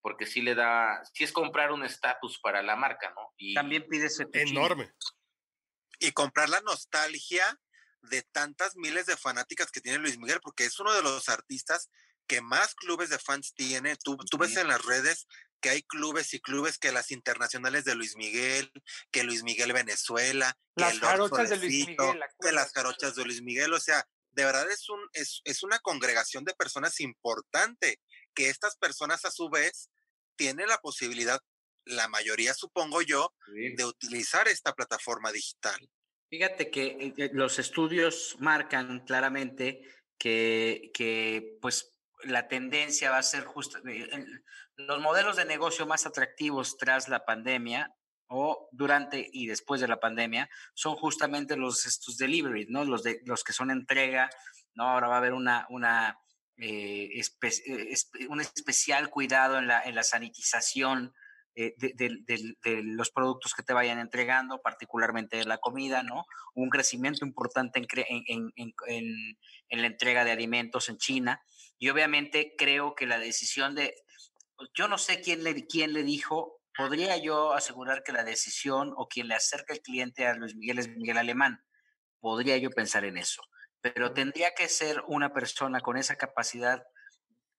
[0.00, 3.32] porque sí le da, sí es comprar un estatus para la marca, ¿no?
[3.36, 4.92] Y también pide ese enorme.
[5.98, 7.58] Y comprar la nostalgia
[8.02, 11.90] de tantas miles de fanáticas que tiene Luis Miguel, porque es uno de los artistas
[12.26, 13.96] que más clubes de fans tiene.
[13.96, 15.26] Tú, tú ves en las redes
[15.66, 18.70] que hay clubes y clubes que las internacionales de Luis Miguel,
[19.10, 23.42] que Luis Miguel Venezuela, las que jarochas de Luis Miguel, que las jarochas de Luis
[23.42, 28.00] Miguel, o sea, de verdad es un es, es una congregación de personas importante
[28.32, 29.90] que estas personas a su vez
[30.36, 31.40] tiene la posibilidad,
[31.84, 35.80] la mayoría supongo yo, de utilizar esta plataforma digital.
[36.30, 39.82] Fíjate que eh, eh, los estudios marcan claramente
[40.16, 41.95] que, que pues
[42.26, 44.08] la tendencia va a ser justo, eh,
[44.76, 47.94] los modelos de negocio más atractivos tras la pandemia
[48.28, 52.84] o durante y después de la pandemia son justamente los estos delivery, ¿no?
[52.84, 54.28] Los de los que son entrega,
[54.74, 54.88] ¿no?
[54.88, 56.18] Ahora va a haber una, una
[56.58, 61.12] un especial cuidado en la, en la sanitización
[61.58, 66.26] eh, de, los productos que te vayan entregando, particularmente de la comida, ¿no?
[66.54, 71.40] Un crecimiento importante en, en, la entrega de alimentos en China.
[71.78, 73.94] Y obviamente creo que la decisión de,
[74.56, 78.92] pues, yo no sé quién le, quién le dijo, podría yo asegurar que la decisión
[78.96, 81.64] o quien le acerca el cliente a Luis Miguel es Miguel Alemán.
[82.20, 83.42] Podría yo pensar en eso.
[83.80, 86.82] Pero tendría que ser una persona con esa capacidad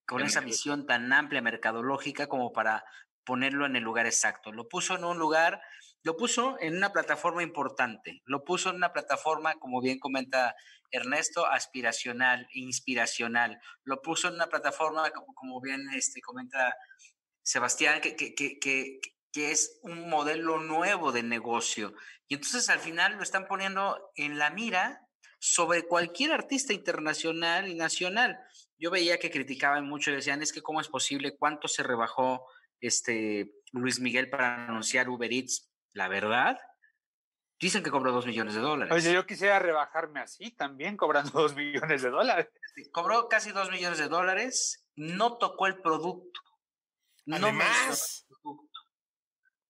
[0.08, 2.86] con esa visión tan amplia mercadológica como para
[3.26, 4.54] ponerlo en el lugar exacto.
[4.54, 5.62] Lo puso en un lugar,
[6.02, 10.56] lo puso en una plataforma importante, lo puso en una plataforma, como bien comenta
[10.92, 16.76] Ernesto, aspiracional, inspiracional, lo puso en una plataforma, como, bien este, comenta
[17.44, 19.00] Sebastián, que, que, que,
[19.32, 21.94] que es un modelo nuevo de negocio.
[22.28, 25.08] Y entonces al final lo están poniendo en la mira
[25.40, 28.40] sobre cualquier artista internacional y nacional.
[28.78, 32.46] Yo veía que criticaban mucho y decían, es que cómo es posible, cuánto se rebajó
[32.80, 36.58] este, Luis Miguel para anunciar Uber Eats, la verdad,
[37.60, 38.94] dicen que cobró dos millones de dólares.
[38.94, 42.50] Oye, yo quisiera rebajarme así también, cobrando dos millones de dólares.
[42.92, 46.42] Cobró casi dos millones de dólares, no tocó el producto.
[47.26, 48.26] No Además,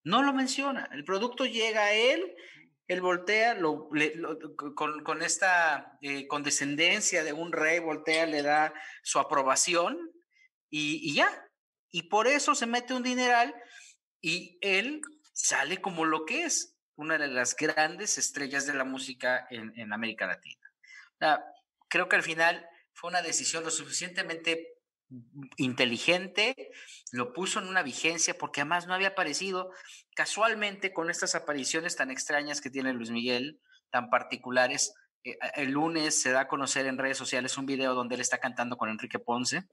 [0.04, 0.88] no lo menciona.
[0.92, 2.34] El producto llega a él,
[2.86, 3.88] él voltea, lo,
[4.76, 8.72] con, con, esta eh, condescendencia de un rey, voltea, le da
[9.02, 9.98] su aprobación
[10.70, 11.48] y, y ya,
[11.90, 13.54] y por eso se mete un dineral
[14.20, 15.00] y él
[15.32, 20.26] sale como lo que es, una de las grandes estrellas de la música en, América
[20.26, 21.46] Latina.
[21.88, 24.74] creo que al final fue una decisión lo suficientemente
[25.56, 26.72] inteligente,
[27.12, 29.70] lo puso en una vigencia porque además no había aparecido
[30.14, 34.92] casualmente con estas apariciones tan extrañas que tiene Luis Miguel, tan particulares.
[35.22, 38.38] Eh, el lunes se da a conocer en redes sociales un video donde él está
[38.38, 39.68] cantando con Enrique Ponce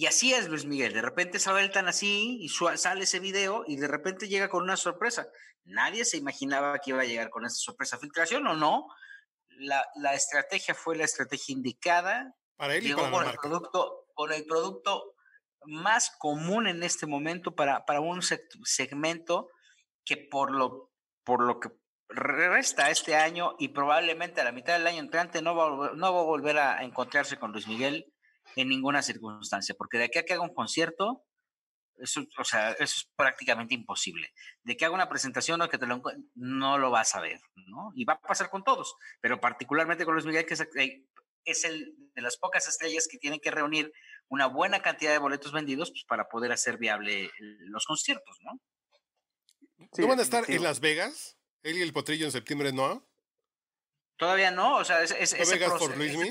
[0.00, 3.76] y así es Luis Miguel, de repente sale tan así y sale ese video y
[3.76, 5.28] de repente llega con una sorpresa.
[5.64, 7.98] Nadie se imaginaba que iba a llegar con esa sorpresa.
[7.98, 8.86] ¿Filtración o no?
[9.58, 12.34] La, la estrategia fue la estrategia indicada.
[12.56, 15.16] Para él y Llegó para con, el producto, con el producto
[15.66, 19.50] más común en este momento para, para un segmento
[20.06, 21.68] que por lo, por lo que
[22.08, 26.20] resta este año y probablemente a la mitad del año entrante no va, no va
[26.20, 28.10] a volver a encontrarse con Luis Miguel
[28.56, 31.24] en ninguna circunstancia, porque de aquí a que haga un concierto,
[31.98, 34.32] eso, o sea, eso es prácticamente imposible.
[34.62, 36.02] De que haga una presentación o que te lo
[36.34, 37.92] no lo vas a ver, ¿no?
[37.94, 40.66] Y va a pasar con todos, pero particularmente con Luis Miguel, que es,
[41.44, 43.92] es el de las pocas estrellas que tienen que reunir
[44.28, 48.60] una buena cantidad de boletos vendidos pues, para poder hacer viable los conciertos, ¿no?
[49.96, 51.38] ¿No van a estar en Las Vegas?
[51.62, 53.06] ¿Él y el Potrillo en septiembre no?
[54.16, 56.30] Todavía no, o sea, es, ese, Vegas por Luismi?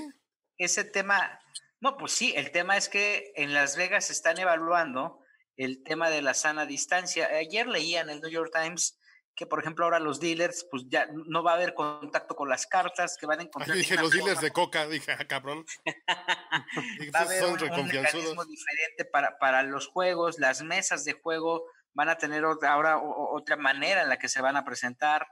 [0.57, 1.41] ese tema
[1.81, 5.19] no, pues sí, el tema es que en Las Vegas están evaluando
[5.55, 7.27] el tema de la sana distancia.
[7.27, 8.99] Ayer leía en el New York Times
[9.35, 12.67] que, por ejemplo, ahora los dealers, pues ya no va a haber contacto con las
[12.67, 13.77] cartas, que van a encontrar.
[13.77, 15.65] dije, los dealers de coca, dije, ah, cabrón.
[17.15, 17.53] va a haber un,
[17.87, 21.63] mecanismo diferente para, para los juegos, las mesas de juego
[21.93, 25.25] van a tener otra, ahora otra manera en la que se van a presentar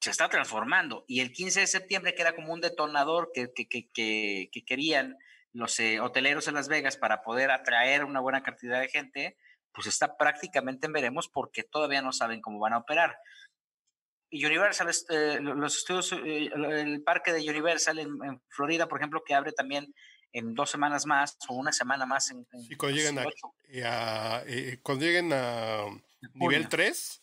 [0.00, 1.04] se está transformando.
[1.08, 5.18] Y el 15 de septiembre, que era como un detonador que, que, que, que querían
[5.52, 9.36] los eh, hoteleros en Las Vegas para poder atraer una buena cantidad de gente,
[9.72, 13.16] pues está prácticamente en veremos porque todavía no saben cómo van a operar.
[14.32, 19.34] Y Universal, este, los estudios, eh, el parque de Universal en, Florida, por ejemplo, que
[19.34, 19.92] abre también
[20.32, 22.30] en dos semanas más o una semana más.
[22.30, 23.24] En, y cuando lleguen a,
[24.46, 25.84] eh, cuando lleguen a
[26.34, 27.22] nivel 3,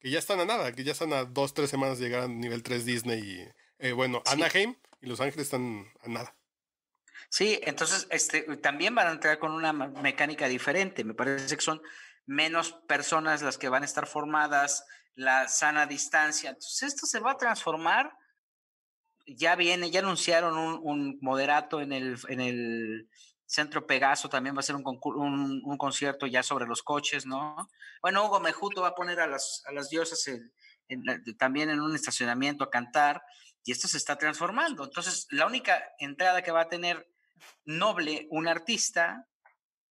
[0.00, 2.28] que ya están a nada, que ya están a dos, tres semanas de llegar a
[2.28, 3.52] nivel 3 Disney.
[3.78, 6.34] Y, bueno, Anaheim y Los Ángeles están a nada.
[7.30, 11.04] Sí, entonces este, también van a entrar con una mecánica diferente.
[11.04, 11.82] Me parece que son
[12.24, 14.84] menos personas las que van a estar formadas,
[15.14, 16.50] la sana distancia.
[16.50, 18.12] Entonces esto se va a transformar.
[19.26, 23.08] Ya viene, ya anunciaron un, moderato en el, en el
[23.44, 27.68] Centro Pegaso, también va a ser un, un, concierto ya sobre los coches, ¿no?
[28.02, 30.24] Bueno, Hugo Mejuto va a poner a las, a las diosas
[31.38, 33.22] también en un estacionamiento a cantar
[33.64, 34.84] y esto se está transformando.
[34.84, 37.08] Entonces, la única entrada que va a tener
[37.64, 39.26] noble un artista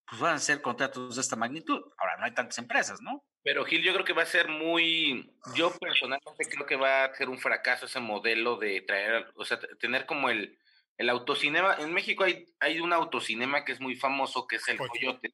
[0.08, 1.82] pues van a ser contratos de esta magnitud.
[1.98, 3.24] Ahora no hay tantas empresas, ¿no?
[3.44, 7.14] Pero Gil, yo creo que va a ser muy, yo personalmente creo que va a
[7.14, 10.58] ser un fracaso ese modelo de traer, o sea, tener como el,
[10.98, 11.76] el autocinema.
[11.80, 15.34] En México hay, hay un autocinema que es muy famoso, que es el Coyote.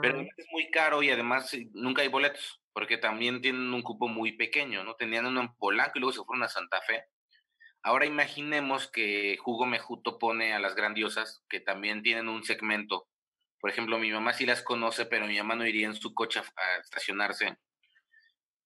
[0.00, 4.06] Pero es muy caro y además eh, nunca hay boletos, porque también tienen un cupo
[4.06, 4.94] muy pequeño, ¿no?
[4.94, 7.04] Tenían uno en Polanco y luego se fueron a Santa Fe.
[7.82, 13.08] Ahora imaginemos que Jugo Mejuto pone a las grandiosas, que también tienen un segmento
[13.62, 16.40] por ejemplo, mi mamá sí las conoce, pero mi mamá no iría en su coche
[16.40, 17.58] a, estacionarse.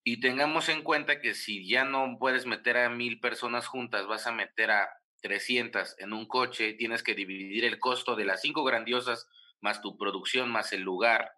[0.03, 4.25] Y tengamos en cuenta que si ya no puedes meter a mil personas juntas, vas
[4.25, 4.89] a meter a
[5.21, 9.27] 300 en un coche, tienes que dividir el costo de las cinco grandiosas
[9.61, 11.31] más tu producción más el lugar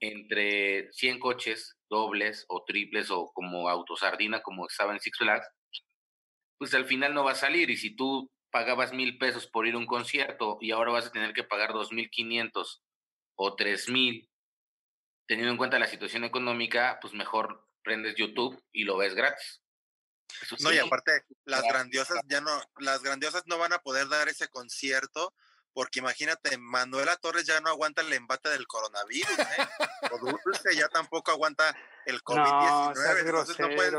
[0.00, 5.46] entre 100 coches dobles o triples o como autosardina como estaba en Six Flags,
[6.58, 7.70] pues al final no va a salir.
[7.70, 11.12] Y si tú pagabas mil pesos por ir a un concierto y ahora vas a
[11.12, 12.82] tener que pagar dos mil quinientos
[13.34, 14.30] o tres mil,
[15.26, 19.60] teniendo en cuenta la situación económica, pues mejor prendes YouTube y lo ves gratis.
[20.60, 24.48] no, y aparte, las grandiosas ya no, las grandiosas no van a poder dar ese
[24.48, 25.34] concierto
[25.74, 29.68] porque imagínate, Manuela Torres ya no aguanta el embate del coronavirus, ¿eh?
[30.12, 33.94] O Dulce ya tampoco aguanta el COVID-19, no, entonces no pueden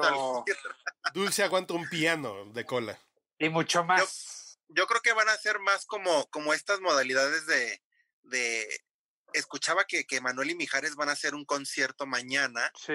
[1.16, 3.00] Dulce aguanta un piano de cola.
[3.40, 4.36] Y mucho más
[4.70, 7.82] yo creo que van a ser más como, como estas modalidades de,
[8.24, 8.68] de
[9.34, 12.72] escuchaba que, que Manuel y Mijares van a hacer un concierto mañana.
[12.76, 12.94] Sí.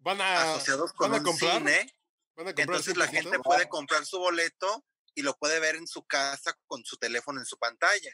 [0.00, 1.94] Van a, asociados con un cine.
[2.36, 6.84] entonces la gente puede comprar su boleto y lo puede ver en su casa con
[6.84, 8.12] su teléfono en su pantalla.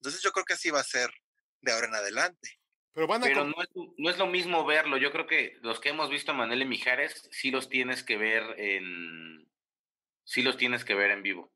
[0.00, 1.10] Entonces yo creo que así va a ser
[1.60, 2.59] de ahora en adelante.
[2.92, 4.96] Pero, van a Pero no, es, no es lo mismo verlo.
[4.96, 8.16] Yo creo que los que hemos visto a Manuel y Mijares sí los tienes que
[8.16, 9.48] ver en
[10.24, 11.52] sí los tienes que ver en vivo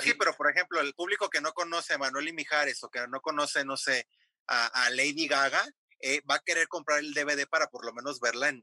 [0.00, 3.06] sí, pero por ejemplo, el público que no conoce a Manuel y Mijares o que
[3.08, 4.06] no conoce, no sé,
[4.46, 5.64] a, Lady Gaga,
[6.00, 8.62] eh, va a querer comprar el DVD para por lo menos verla en,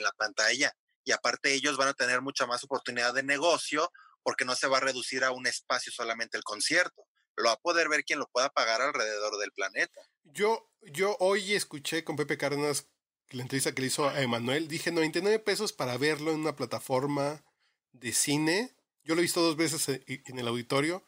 [0.00, 0.72] la pantalla.
[1.04, 3.90] Y aparte ellos van a tener mucha más oportunidad de negocio
[4.22, 7.06] porque no se va a reducir a un espacio solamente el concierto.
[7.38, 10.00] Lo va a poder ver quien lo pueda pagar alrededor del planeta.
[10.24, 12.86] Yo, yo hoy escuché con Pepe Cárdenas
[13.30, 14.68] la entrevista que le hizo a Emanuel.
[14.68, 17.44] Dije 99 pesos para verlo en una plataforma
[17.92, 18.74] de cine
[19.08, 21.02] yo lo he visto dos veces eh, en el auditorio.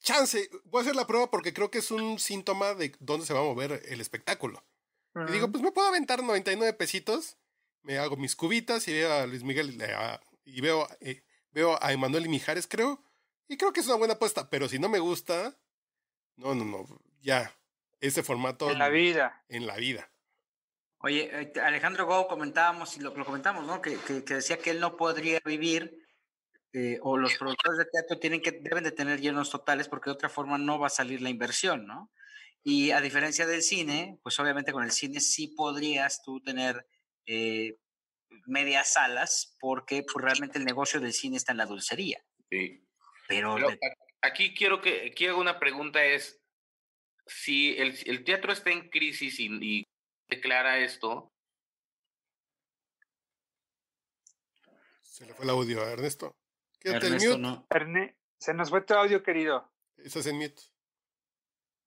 [0.00, 3.34] Chance, voy a hacer la prueba porque creo que es un síntoma de dónde se
[3.34, 4.64] va a mover el espectáculo.
[5.28, 7.36] Y digo, pues me puedo aventar 99 pesitos,
[7.82, 9.76] me hago mis cubitas y veo a Luis Miguel
[10.44, 13.02] y veo, eh, veo a Emanuel y Mijares, creo.
[13.50, 15.58] Y creo que es una buena apuesta, pero si no me gusta,
[16.36, 16.86] no, no, no,
[17.20, 17.52] ya,
[18.00, 18.70] ese formato.
[18.70, 19.44] En la vida.
[19.48, 20.08] En la vida.
[20.98, 23.82] Oye, eh, Alejandro Go comentábamos, y lo, lo comentamos, ¿no?
[23.82, 25.98] Que, que, decía que él no podría vivir
[26.72, 30.14] eh, o los productores de teatro tienen que, deben de tener llenos totales porque de
[30.14, 32.12] otra forma no va a salir la inversión, ¿no?
[32.62, 36.86] Y a diferencia del cine, pues obviamente con el cine sí podrías tú tener
[37.26, 37.80] eh,
[38.46, 42.24] medias salas porque pues, realmente el negocio del cine está en la dulcería.
[42.48, 42.86] Sí.
[43.30, 43.56] Pero,
[44.20, 46.40] aquí quiero que aquí hago una pregunta es
[47.26, 49.86] si el, el teatro está en crisis y, y
[50.28, 51.32] declara esto.
[55.00, 56.34] Se le fue el audio a Ernesto.
[56.80, 57.08] Quédate
[58.40, 59.70] se nos fue tu audio, querido.
[59.98, 60.62] Estás en mute.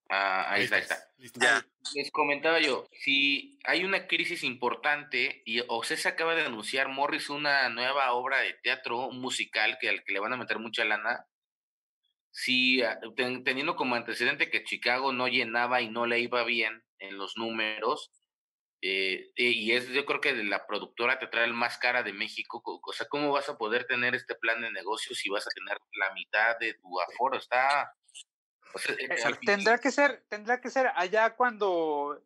[0.09, 1.39] Ah, ahí, está, ahí está.
[1.41, 1.67] Ya.
[1.95, 7.67] Les comentaba yo, si hay una crisis importante y se acaba de anunciar Morris una
[7.69, 11.25] nueva obra de teatro musical que al que le van a meter mucha lana,
[12.33, 17.17] si ah, teniendo como antecedente que Chicago no llenaba y no le iba bien en
[17.17, 18.11] los números,
[18.81, 22.61] eh, eh, y es yo creo que de la productora teatral más cara de México,
[22.65, 25.77] o sea, ¿cómo vas a poder tener este plan de negocio si vas a tener
[25.93, 27.37] la mitad de tu aforo?
[27.37, 27.93] Está...
[28.89, 29.15] Eh,
[29.45, 32.19] tendrá que ser, tendrá que ser allá cuando,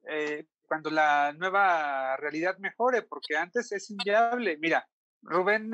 [0.66, 4.58] cuando la nueva realidad mejore, porque antes es inviable.
[4.58, 4.88] Mira,
[5.22, 5.72] Rubén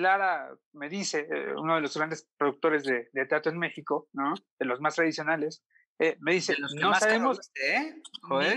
[0.00, 4.34] Lara me dice, uno de los grandes productores de, de teatro en México, ¿no?
[4.58, 5.64] De los más tradicionales,
[5.98, 7.52] eh, me dice, no sabemos.
[7.54, 8.00] ¿eh?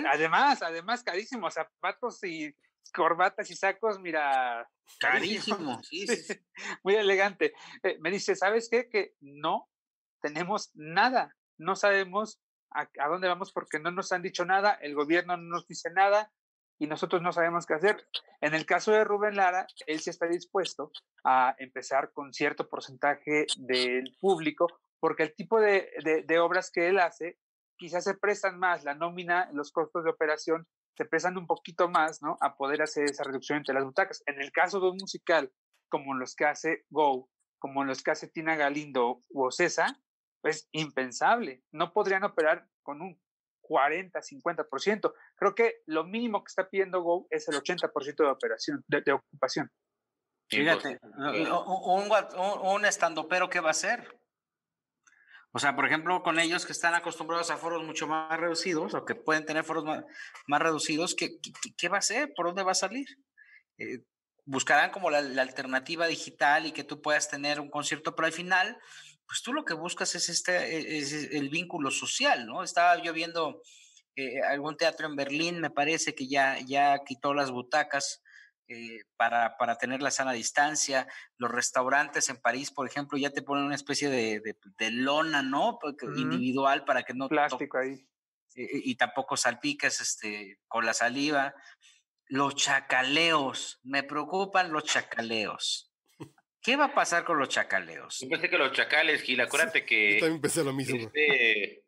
[0.09, 2.55] Además, además, carísimos, zapatos y
[2.93, 4.67] corbatas y sacos, mira.
[4.99, 6.05] Carísimo, sí,
[6.83, 7.53] Muy elegante.
[7.83, 8.89] Eh, me dice, ¿sabes qué?
[8.89, 9.69] Que no
[10.21, 11.35] tenemos nada.
[11.57, 15.67] No sabemos a, dónde vamos porque no nos han dicho nada, el gobierno no nos
[15.67, 16.31] dice nada
[16.79, 18.07] y nosotros no sabemos qué hacer.
[18.41, 20.91] En el caso de Rubén Lara, él sí está dispuesto
[21.23, 24.67] a empezar con cierto porcentaje del público
[24.99, 25.91] porque el tipo de,
[26.25, 27.37] de, obras que él hace
[27.77, 32.23] quizás se prestan más, la nómina, los costos de operación se prestan un poquito más,
[32.23, 32.37] ¿no?
[32.41, 34.23] A poder hacer esa reducción entre las butacas.
[34.25, 35.51] En el caso de un musical
[35.89, 39.91] como los que hace Go, como los que hace Tina Galindo o César,
[40.41, 41.63] pues impensable.
[41.71, 43.21] No podrían operar con un
[43.67, 45.13] 40, 50%.
[45.35, 49.71] Creo que lo mínimo que está pidiendo Go es el 80% de operación, de, ocupación.
[50.49, 54.17] Fíjate, un, un, un pero ¿qué va a hacer?
[55.51, 59.05] O sea, por ejemplo, con ellos que están acostumbrados a foros mucho más reducidos o
[59.05, 60.03] que pueden tener foros más,
[60.45, 61.39] más reducidos, ¿qué,
[61.77, 62.33] ¿qué, va a hacer?
[62.35, 63.07] ¿Por dónde va a salir?
[63.77, 64.03] Eh,
[64.45, 68.77] buscarán como la, alternativa digital y que tú puedas tener un concierto, pero al final,
[69.27, 72.63] pues tú lo que buscas es, este, e, es el vínculo social, ¿no?
[72.63, 73.61] Estaba yo viendo
[74.15, 78.23] eh, algún teatro en Berlín, me parece que ya, ya quitó las butacas
[78.69, 81.07] eh, para, para, tener la sana distancia.
[81.37, 84.41] Los restaurantes en París, por ejemplo, ya te ponen una especie de,
[84.77, 85.77] de, lona, ¿no?
[86.15, 87.29] Individual para que no...
[87.29, 88.07] Plástico ahí.
[88.55, 91.53] Y, y, tampoco salpiques este, con la saliva.
[92.25, 95.86] Los chacaleos, me preocupan los chacaleos.
[96.67, 98.19] ¿Qué va a pasar con los chacaleos?
[98.19, 100.15] Yo pensé que los chacales, Gil, acuérdate que...
[100.15, 100.97] Yo también pensé lo mismo.
[100.97, 101.85] Este,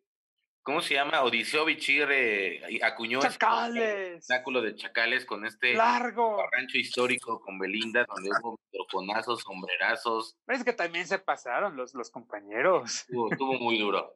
[0.63, 1.21] ¿Cómo se llama?
[1.23, 4.19] Odiseo Bichirre acuñó este ¡Chacales!
[4.19, 10.37] espectáculo de chacales con este largo rancho histórico con Belinda, donde hubo microfonazos, sombrerazos.
[10.47, 12.99] Es que también se pasaron los, los compañeros.
[12.99, 14.15] Estuvo, muy duro.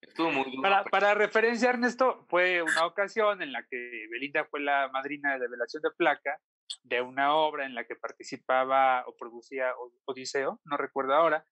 [0.00, 0.62] Estuvo muy duro.
[0.62, 5.40] Para, para referencia, Ernesto, fue una ocasión en la que Belinda fue la madrina de
[5.40, 6.40] revelación de placa
[6.82, 9.72] de una obra en la que participaba o producía
[10.06, 11.46] Odiseo, no recuerdo ahora,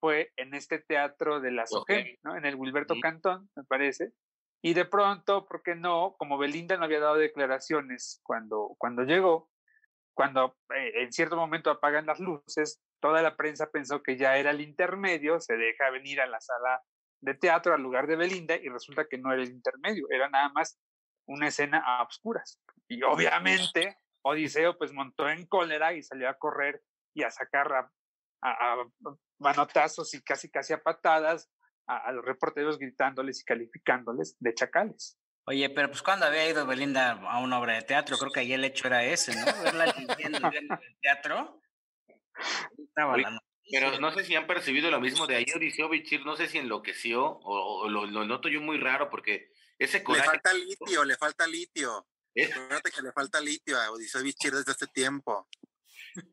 [0.00, 2.36] fue en este teatro de la SOGEM, ¿no?
[2.36, 4.12] En el Wilberto Cantón, me parece.
[4.62, 6.16] Y de pronto, ¿por qué no?
[6.18, 9.50] Como Belinda no había dado declaraciones cuando, cuando llegó,
[10.14, 14.50] cuando eh, en cierto momento apagan las luces, toda la prensa pensó que ya era
[14.50, 16.82] el intermedio, se deja venir a la sala
[17.20, 20.48] de teatro al lugar de Belinda y resulta que no era el intermedio, era nada
[20.50, 20.78] más
[21.26, 22.60] una escena a obscuras.
[22.88, 26.82] Y obviamente Odiseo pues montó en cólera y salió a correr
[27.14, 27.90] y a sacar a,
[28.42, 28.84] a,
[29.38, 31.50] manotazos y casi casi a patadas
[31.86, 35.18] a, los reporteros gritándoles y calificándoles de chacales.
[35.44, 38.52] Oye, pero pues cuando había ido Belinda a una obra de teatro, creo que ahí
[38.52, 39.44] el hecho era ese, ¿no?
[39.62, 41.60] Verla en el teatro.
[43.70, 46.58] pero no sé si han percibido lo mismo de ahí Odiseo Bichir, no sé si
[46.58, 50.26] enloqueció o, lo, noto yo muy raro porque ese coraje...
[50.26, 52.08] Le falta litio, le falta litio.
[52.36, 52.50] ¿Eh?
[52.94, 55.48] que le falta litio a Odiseo Bichir desde este tiempo.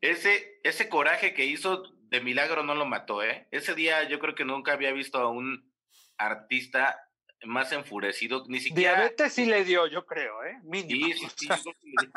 [0.00, 3.48] Ese, ese coraje que hizo de milagro no lo mató, ¿eh?
[3.50, 5.72] Ese día yo creo que nunca había visto a un
[6.16, 7.08] artista
[7.44, 8.94] más enfurecido, ni siquiera...
[8.94, 10.58] Diabetes sí le dio, yo creo, ¿eh?
[10.62, 11.06] Mínimo.
[11.06, 12.08] Sí, sí, sí.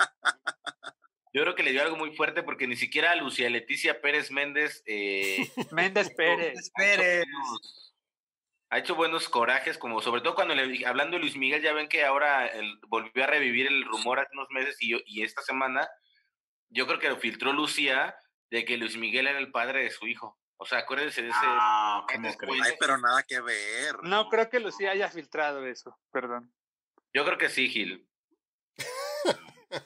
[1.33, 4.31] yo creo que le dio algo muy fuerte porque ni siquiera a Lucía Leticia Pérez
[4.31, 4.83] Méndez...
[4.85, 6.71] Eh, Méndez Pérez.
[6.75, 7.25] Pérez.
[8.69, 11.87] Ha hecho buenos corajes, como sobre todo cuando le, hablando de Luis Miguel, ya ven
[11.87, 12.51] que ahora
[12.87, 15.87] volvió a revivir el rumor hace unos meses y, y esta semana
[16.69, 18.15] yo creo que lo filtró Lucía
[18.49, 20.37] de que Luis Miguel era el padre de su hijo.
[20.57, 21.39] O sea, acuérdense de ese.
[21.43, 22.29] Ah, ¿cómo
[22.63, 23.95] Ay, pero nada que ver.
[24.03, 26.51] No, creo que Lucía haya filtrado eso, perdón.
[27.13, 28.09] Yo creo que sí, Gil.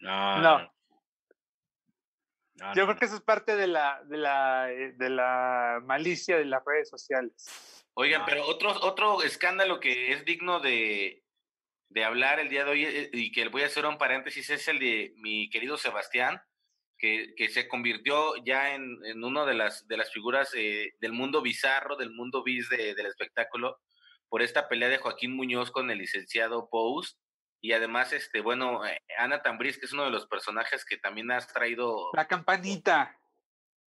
[0.00, 0.72] no, no.
[2.74, 6.44] Yo creo que eso es parte de la, de la, eh, de la malicia de
[6.44, 7.84] las redes sociales.
[7.94, 11.22] Oigan, pero otro, otro escándalo que es digno de,
[11.90, 14.66] de hablar el día de hoy eh, y que voy a hacer un paréntesis es
[14.68, 16.40] el de mi querido Sebastián,
[16.98, 21.12] que, que se convirtió ya en, en una de las, de las figuras eh, del
[21.12, 23.78] mundo bizarro, del mundo bis del espectáculo,
[24.28, 27.18] por esta pelea de Joaquín Muñoz con el licenciado Pous.
[27.64, 31.30] Y además, este, bueno, eh, Ana Tambriz, que es uno de los personajes que también
[31.30, 32.10] has traído.
[32.12, 33.16] La campanita.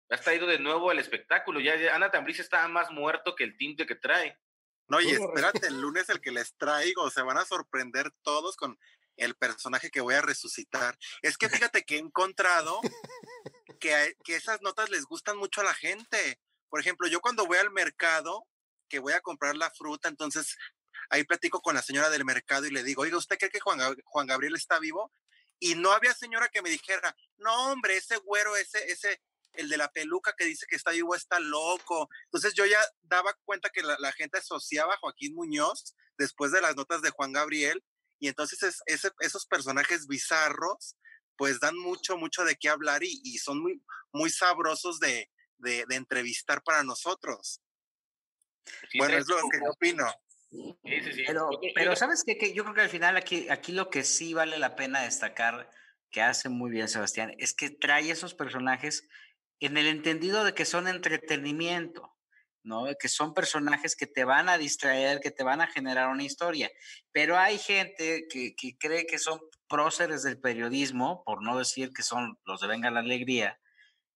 [0.08, 1.60] Has traído de nuevo al espectáculo.
[1.60, 4.40] Ya, ya Ana Tambriz está más muerto que el tinte que trae.
[4.88, 8.78] No, y espérate, el lunes el que les traigo, se van a sorprender todos con
[9.16, 10.96] el personaje que voy a resucitar.
[11.20, 12.80] Es que fíjate que he encontrado
[13.80, 16.40] que, que esas notas les gustan mucho a la gente.
[16.70, 18.46] Por ejemplo, yo cuando voy al mercado,
[18.88, 20.56] que voy a comprar la fruta, entonces
[21.10, 23.80] ahí platico con la señora del mercado y le digo, oiga, ¿usted cree que Juan,
[24.04, 25.12] Juan Gabriel está vivo?
[25.58, 29.22] Y no había señora que me dijera, no, hombre, ese güero, ese, ese,
[29.54, 32.08] el de la peluca que dice que está vivo está loco.
[32.24, 36.76] Entonces yo ya daba cuenta que la, gente asociaba a Joaquín Muñoz después de las
[36.76, 37.82] notas de Juan Gabriel
[38.18, 40.96] y entonces esos personajes bizarros
[41.36, 46.62] pues dan mucho, mucho de qué hablar y, son muy, muy sabrosos de, de, entrevistar
[46.62, 47.60] para nosotros.
[48.96, 50.10] bueno, es lo que yo opino.
[51.26, 54.58] Pero, pero sabes que, yo creo que al final aquí, aquí lo que sí vale
[54.58, 55.68] la pena destacar
[56.10, 59.08] que hace muy bien Sebastián es que trae esos personajes
[59.60, 62.14] en el entendido de que son entretenimiento,
[62.62, 62.86] ¿no?
[62.98, 66.70] Que son personajes que te van a distraer, que te van a generar una historia.
[67.12, 72.38] Pero hay gente que, cree que son próceres del periodismo, por no decir que son
[72.44, 73.58] los de Venga la Alegría,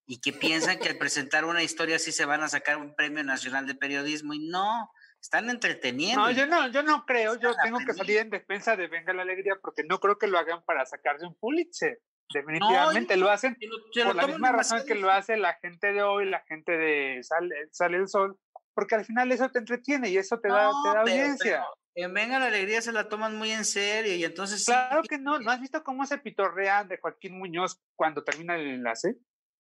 [0.07, 3.25] y que piensan que al presentar una historia así se van a sacar un premio
[3.25, 4.91] nacional de periodismo, y no,
[5.21, 6.25] están entreteniendo.
[6.25, 9.23] No, yo no, yo no creo, yo tengo que salir en defensa de Venga la
[9.23, 12.01] Alegría porque no creo que lo hagan para sacarse un Pulitzer.
[12.33, 13.57] Definitivamente lo hacen
[14.05, 17.69] por la misma razón que lo hace la gente de hoy, la gente de Sale,
[17.73, 18.39] Sale el Sol,
[18.73, 21.67] porque al final eso te entretiene y eso te da, te da audiencia.
[21.97, 24.65] en Venga la Alegría se la toman muy en serio y entonces...
[24.65, 28.69] Claro que no, ¿no has visto cómo se pitorrean de Joaquín Muñoz cuando termina el
[28.69, 29.17] enlace?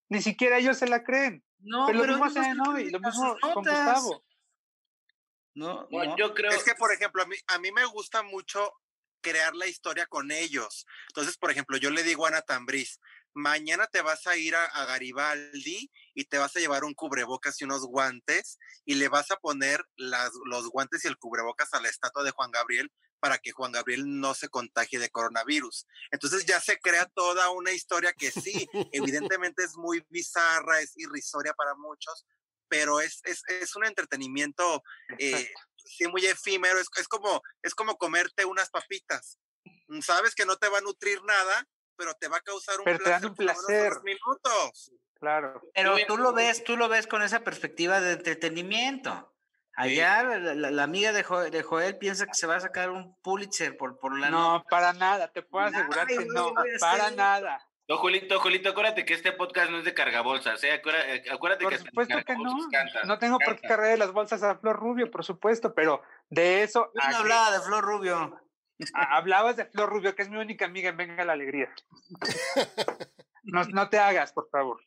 [0.08, 1.44] Ni siquiera ellos se la creen.
[1.58, 4.22] No, pero, lo mismo, no, y lo mismo con Gustavo.
[5.60, 6.50] No, no, yo creo.
[6.52, 8.72] Es que, por ejemplo, a mí, a mí me gusta mucho
[9.20, 10.86] crear la historia con ellos.
[11.08, 12.98] Entonces, por ejemplo, yo le digo a Ana Tambriz,
[13.34, 17.64] mañana te vas a ir a, Garibaldi y te vas a llevar un cubrebocas y
[17.64, 21.90] unos guantes y le vas a poner las, los guantes y el cubrebocas a la
[21.90, 22.90] estatua de Juan Gabriel
[23.20, 25.86] para que Juan Gabriel no se contagie de coronavirus.
[26.10, 31.52] Entonces ya se crea toda una historia que sí, evidentemente es muy bizarra, es irrisoria
[31.52, 32.24] para muchos,
[32.70, 34.82] pero es, es, es un entretenimiento
[35.18, 39.38] eh, sí, muy efímero, es, es, como, es como comerte unas papitas.
[39.88, 41.66] Mm, sabes que no te va a nutrir nada,
[41.96, 43.26] pero te va a causar un placer.
[43.26, 43.92] un placer.
[44.04, 44.92] minutos.
[45.18, 45.60] Claro.
[45.74, 49.34] Pero tú lo ves, tú lo ves con esa perspectiva de entretenimiento.
[49.76, 53.76] Allá la, amiga de Joel, de Joel, piensa que se va a sacar un Pulitzer
[53.76, 57.69] por, por la No, para nada, te puedo asegurar que no, para nada.
[57.90, 60.74] No, Julito, Julito, acuérdate que este podcast no es de cargabolsas, ¿eh?
[60.74, 62.56] Acuérdate, acuérdate por supuesto que no.
[63.04, 66.92] no tengo por qué cargar las bolsas a Flor Rubio, por supuesto, pero de eso.
[66.94, 68.40] Yo no hablaba de Flor Rubio.
[68.94, 71.68] Hablabas de Flor Rubio, que es mi única amiga en Venga la Alegría.
[73.42, 74.80] No, no te hagas, por favor.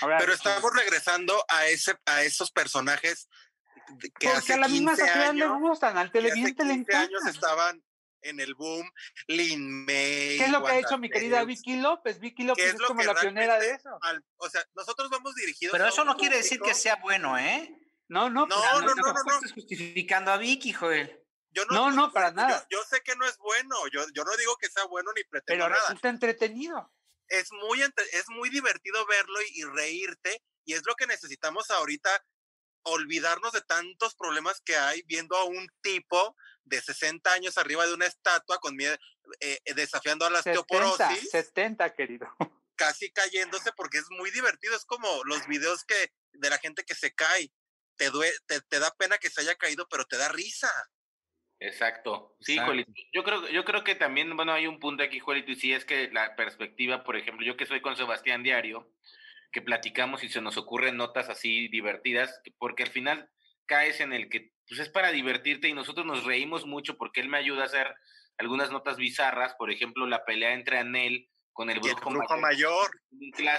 [0.00, 3.28] pero estamos regresando a ese, a esos personajes
[3.74, 7.00] que Porque hace a la misma sociedad le gustan, al televidente le encanta.
[7.00, 7.82] años estaban
[8.22, 8.90] en el boom,
[9.26, 10.38] Lin May.
[10.38, 12.18] ¿Qué es lo que ha hecho mi querida Vicky López?
[12.18, 13.90] Vicky López es, como la pionera de eso.
[14.36, 15.72] o sea, nosotros vamos dirigidos.
[15.72, 17.78] Pero eso no quiere decir que sea bueno, ¿eh?
[18.08, 21.18] No, no, no, no, no, no, no, Estás justificando a Vicky, Joel.
[21.50, 22.66] Yo no, no, no para nada.
[22.70, 25.66] Yo, sé que no es bueno, yo, yo no digo que sea bueno ni pretendo
[25.66, 26.90] Pero resulta entretenido.
[27.28, 32.10] Es muy, es muy divertido verlo y reírte, y es lo que necesitamos ahorita,
[32.84, 37.94] olvidarnos de tantos problemas que hay viendo a un tipo de 60 años arriba de
[37.94, 38.94] una estatua con miedo,
[39.40, 41.30] eh, eh, desafiando a la 70, osteoporosis.
[41.30, 42.26] 70, querido.
[42.76, 44.74] Casi cayéndose porque es muy divertido.
[44.74, 47.50] Es como los videos que de la gente que se cae.
[47.96, 48.10] Te,
[48.68, 50.70] te, da pena que se haya caído, pero te da risa.
[51.60, 52.36] Exacto.
[52.40, 52.90] Sí, Juelito.
[53.12, 55.84] Yo creo, yo creo que también, bueno, hay un punto aquí, Juelito, y sí es
[55.84, 58.90] que la perspectiva, por ejemplo, yo que soy con Sebastián Diario,
[59.52, 63.30] que platicamos y se nos ocurren notas así divertidas, porque al final
[63.66, 67.28] caes en el que pues es para divertirte y nosotros nos reímos mucho porque él
[67.28, 67.94] me ayuda a hacer
[68.38, 72.90] algunas notas bizarras, por ejemplo, la pelea entre Anel con el brujo, mayor.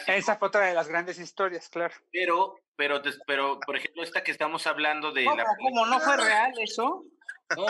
[0.07, 1.93] Esa fue otra de las grandes historias, claro.
[2.11, 5.45] Pero, pero, pero, por ejemplo, esta que estamos hablando de la...
[5.59, 7.05] ¿Cómo no fue real eso?
[7.55, 7.67] No,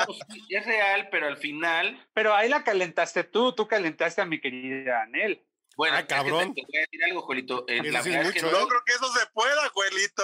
[0.49, 2.07] es real, pero al final...
[2.13, 5.45] Pero ahí la calentaste tú, tú calentaste a mi querida Anel.
[5.75, 6.53] Bueno, ah, cabrón.
[6.53, 7.65] te voy a decir algo, Juelito.
[7.67, 10.23] Eh, la verdad es que no, creo que eso se pueda, Juelito.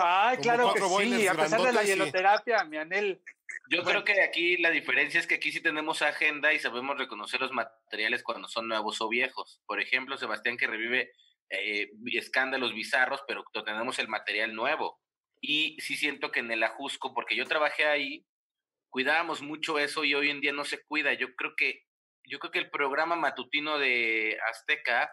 [0.00, 3.22] Ay, claro que sí, a pesar de la hieloterapia, mi anel.
[3.68, 7.40] Yo creo que aquí la diferencia es que aquí sí tenemos agenda y sabemos reconocer
[7.40, 9.60] los materiales cuando son nuevos o viejos.
[9.66, 11.12] Por ejemplo, Sebastián que revive
[11.50, 15.00] eh, escándalos bizarros, pero tenemos el material nuevo.
[15.40, 18.26] Y sí siento que en el Ajusco, porque yo trabajé ahí,
[18.88, 21.12] cuidábamos mucho eso y hoy en día no se cuida.
[21.14, 21.84] Yo creo que
[22.24, 25.12] yo creo que el programa matutino de Azteca,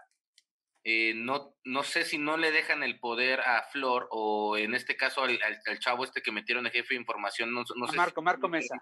[0.83, 4.95] eh, no, no sé si no le dejan el poder a Flor o en este
[4.95, 5.39] caso al,
[5.79, 8.75] chavo este que metieron de jefe de información, no, no sé Marco, Marco Mesa.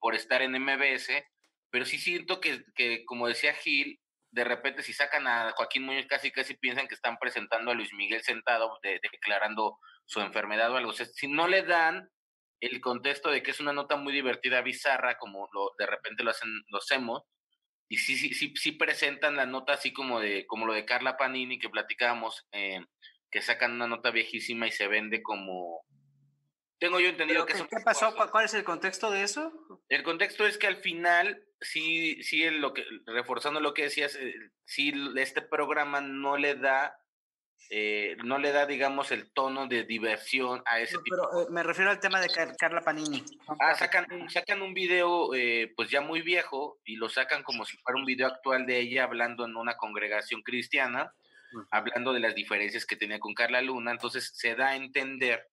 [0.00, 1.10] Por estar en MBS,
[1.70, 3.98] pero sí siento que, que, como decía Gil,
[4.30, 7.92] de repente si sacan a Joaquín Muñoz casi casi piensan que están presentando a Luis
[7.94, 10.90] Miguel sentado declarando su enfermedad o algo.
[10.90, 12.10] O sea, si no le dan
[12.60, 16.30] el contexto de que es una nota muy divertida, bizarra, como lo, de repente lo
[16.30, 17.22] hacen, lo hacemos,
[17.88, 21.16] y sí, sí, sí, sí presentan la nota así como de, como lo de Carla
[21.16, 22.84] Panini que platicábamos, eh,
[23.30, 25.84] que sacan una nota viejísima y se vende como
[26.78, 28.14] tengo yo entendido que ¿Qué, ¿Qué pasó?
[28.14, 29.52] ¿Cuál es el contexto de eso?
[29.88, 34.34] El contexto es que al final, sí, sí, lo que, reforzando lo que decías, eh,
[34.64, 36.96] sí, este programa no le da
[37.70, 41.16] eh, no le da, digamos, el tono de diversión a ese tipo.
[41.30, 42.28] Pero eh, me refiero al tema de
[42.58, 43.22] Carla Panini.
[43.60, 47.76] Ah, sacan, sacan un video, eh, pues ya muy viejo, y lo sacan como si
[47.78, 51.12] fuera un video actual de ella hablando en una congregación cristiana,
[51.70, 53.92] hablando de las diferencias que tenía con Carla Luna.
[53.92, 55.46] Entonces se da a entender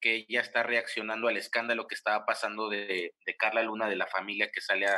[0.00, 4.06] que ella está reaccionando al escándalo que estaba pasando de, de Carla Luna, de la
[4.06, 4.94] familia que sale a,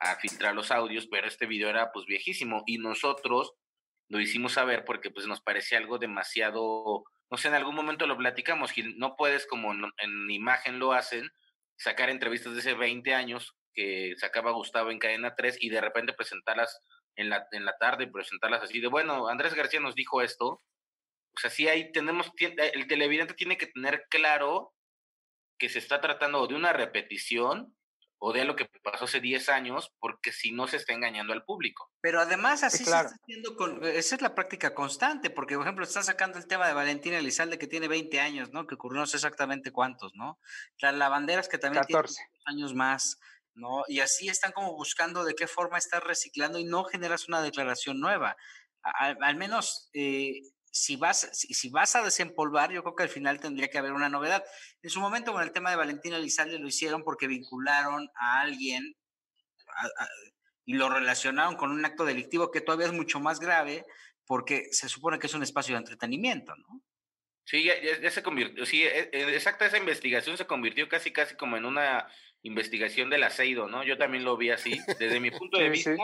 [0.00, 3.54] a filtrar los audios, pero este video era pues viejísimo y nosotros
[4.08, 8.16] lo hicimos saber porque pues nos parecía algo demasiado, no sé, en algún momento lo
[8.16, 11.30] platicamos, no puedes como en, imagen lo hacen,
[11.76, 16.12] sacar entrevistas de hace 20 años que sacaba Gustavo en Cadena 3 y de repente
[16.12, 16.80] presentarlas
[17.16, 20.46] en la, en la tarde, presentarlas así de, bueno, Andrés García nos dijo esto.
[20.46, 24.74] O sea, sí ahí tenemos, el televidente tiene que tener claro
[25.58, 27.76] que se está tratando de una repetición
[28.20, 31.44] o de lo que pasó hace 10 años, porque si no se está engañando al
[31.44, 31.90] público.
[32.00, 35.84] Pero además así se está haciendo con, esa es la práctica constante, porque por ejemplo
[35.84, 38.66] está sacando el tema de Valentina Elizalde que tiene 20 años, ¿no?
[38.66, 40.38] Que ocurrió no sé exactamente cuántos, ¿no?
[40.80, 42.14] Las lavanderas que también 14.
[42.14, 43.18] tienen años más,
[43.54, 43.84] ¿no?
[43.86, 48.00] Y así están como buscando de qué forma estar reciclando y no generas una declaración
[48.00, 48.36] nueva.
[48.82, 50.40] Al, menos eh,
[50.70, 54.08] si vas, si, vas a desempolvar, yo creo que al final tendría que haber una
[54.08, 54.44] novedad.
[54.82, 58.96] En su momento con el tema de Valentina Elizalde lo hicieron porque vincularon a alguien
[60.64, 63.86] y lo relacionaron con un acto delictivo que todavía es mucho más grave
[64.26, 66.82] porque se supone que es un espacio de entretenimiento, ¿no?
[67.44, 71.56] Sí, ya, se convirtió, sí, e, e, exacta esa investigación se convirtió casi casi como
[71.56, 72.06] en una
[72.42, 73.84] investigación del aceido, ¿no?
[73.84, 74.78] Yo también lo vi así.
[74.98, 75.96] Desde mi punto de vista,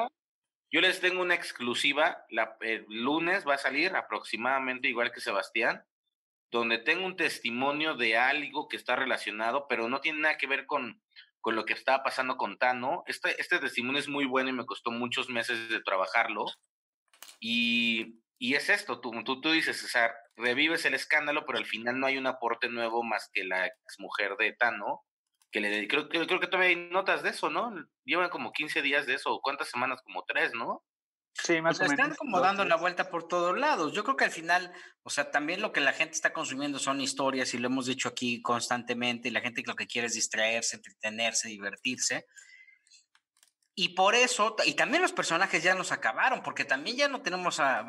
[0.75, 5.87] yo les tengo una exclusiva, la, el lunes va a salir aproximadamente igual que Sebastián,
[6.51, 10.67] donde tengo un testimonio de algo que está relacionado, pero no tiene nada que ver
[10.67, 11.01] con,
[11.41, 13.05] con lo que estaba pasando con Tano.
[13.07, 16.47] Este, este testimonio es muy bueno y me costó muchos meses de trabajarlo.
[17.39, 22.01] Y, y es esto, tú, tú, tú dices, César, revives el escándalo, pero al final
[22.01, 25.05] no hay un aporte nuevo más que la exmujer de Tano
[25.55, 27.73] que le creo, creo, creo que todavía hay notas de eso, ¿no?
[28.05, 30.01] Llevan como 15 días de eso, ¿cuántas semanas?
[30.03, 30.83] Como tres, ¿no?
[31.33, 31.93] Sí, más o menos.
[31.93, 33.93] Están como dando la vuelta por todos lados.
[33.93, 34.73] Yo creo que al final,
[35.05, 38.09] o sea, también lo que la gente está consumiendo son historias y lo hemos dicho
[38.09, 42.27] aquí constantemente y la gente lo que quiere es distraerse, entretenerse, divertirse.
[43.77, 47.61] Y por eso, y también los personajes ya nos acabaron, porque también ya no tenemos
[47.61, 47.87] a,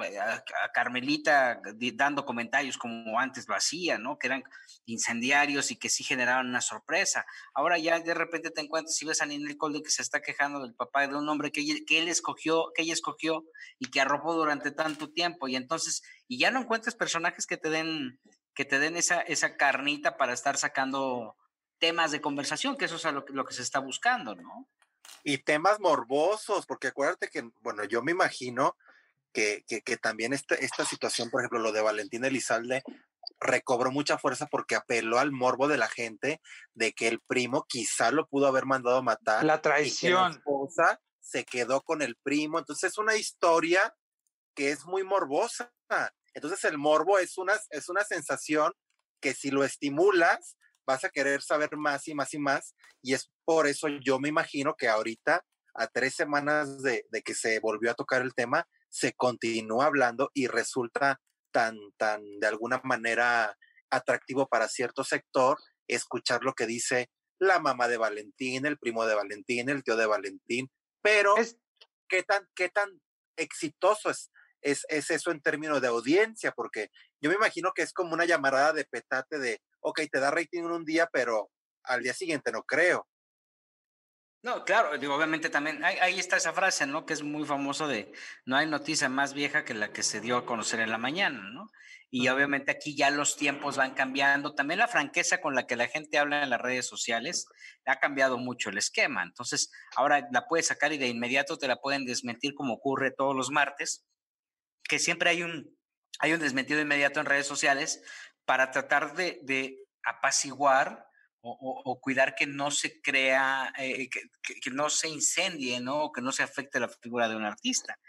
[0.72, 1.62] Carmelita
[1.96, 4.20] dando comentarios como antes lo hacía, ¿no?
[4.20, 4.44] Que eran
[4.86, 7.26] incendiarios y que sí generaban una sorpresa.
[7.54, 10.62] Ahora ya de repente te encuentras y ves a Ninel Colde que se está quejando
[10.62, 13.44] del papá de un hombre que, que él escogió, que ella escogió
[13.80, 15.48] y que arropó durante tanto tiempo.
[15.48, 18.20] Y entonces, y ya no encuentras personajes que te den,
[18.54, 21.36] que te den esa, esa carnita para estar sacando
[21.80, 24.70] temas de conversación, que eso es lo, lo que se está buscando, ¿no?
[25.26, 28.78] y temas morbosos, porque acuérdate que, bueno, yo me imagino
[29.34, 32.84] que, que, que también esta, esta situación, por ejemplo, lo de Valentín Elizalde,
[33.40, 36.42] recobró mucha fuerza porque apeló al morbo de la gente
[36.74, 39.44] de que el primo quizá lo pudo haber mandado a matar.
[39.44, 40.32] La traición.
[40.32, 42.60] la esposa se quedó con el primo.
[42.60, 43.96] Entonces es una historia
[44.56, 45.74] que es muy morbosa.
[46.34, 48.74] Entonces el morbo es una, es una sensación
[49.22, 52.76] que si lo estimulas, vas a querer saber más y más y más.
[53.02, 57.60] Y es por eso yo me imagino que ahorita, a tres semanas de, que se
[57.60, 61.20] volvió a tocar el tema, se continúa hablando y resulta
[61.56, 63.58] tan, tan, de alguna manera
[63.90, 69.16] atractivo para cierto sector escuchar lo que dice la mamá de Valentín, el primo de
[69.16, 70.70] Valentín, el tío de Valentín,
[71.02, 71.34] pero
[72.10, 73.02] ¿qué, tan, qué tan
[73.38, 76.52] exitoso es, es, es, eso en términos de audiencia?
[76.52, 76.90] Porque
[77.22, 80.60] yo me imagino que es como una llamarada de petate de, ok, te da rating
[80.60, 81.50] en un día, pero
[81.84, 83.08] al día siguiente no creo.
[84.46, 87.04] No, claro, digo, obviamente también, ahí, está esa frase, ¿no?
[87.04, 88.14] Que es muy famoso de,
[88.46, 91.42] no hay noticia más vieja que la que se dio a conocer en la mañana,
[91.52, 91.72] ¿no?
[92.12, 95.88] Y obviamente aquí ya los tiempos van cambiando, también la franqueza con la que la
[95.88, 97.48] gente habla en las redes sociales
[97.88, 101.78] ha cambiado mucho el esquema, entonces ahora la puedes sacar y de inmediato te la
[101.78, 104.06] pueden desmentir como ocurre todos los martes,
[104.88, 105.76] que siempre hay un,
[106.20, 108.04] hay un desmentido inmediato en redes sociales,
[108.46, 111.08] para tratar de, apaciguar
[111.48, 116.12] o, cuidar que no se crea, eh, que, no se incendie, ¿no?
[116.12, 118.00] Que no se afecte la figura de un artista.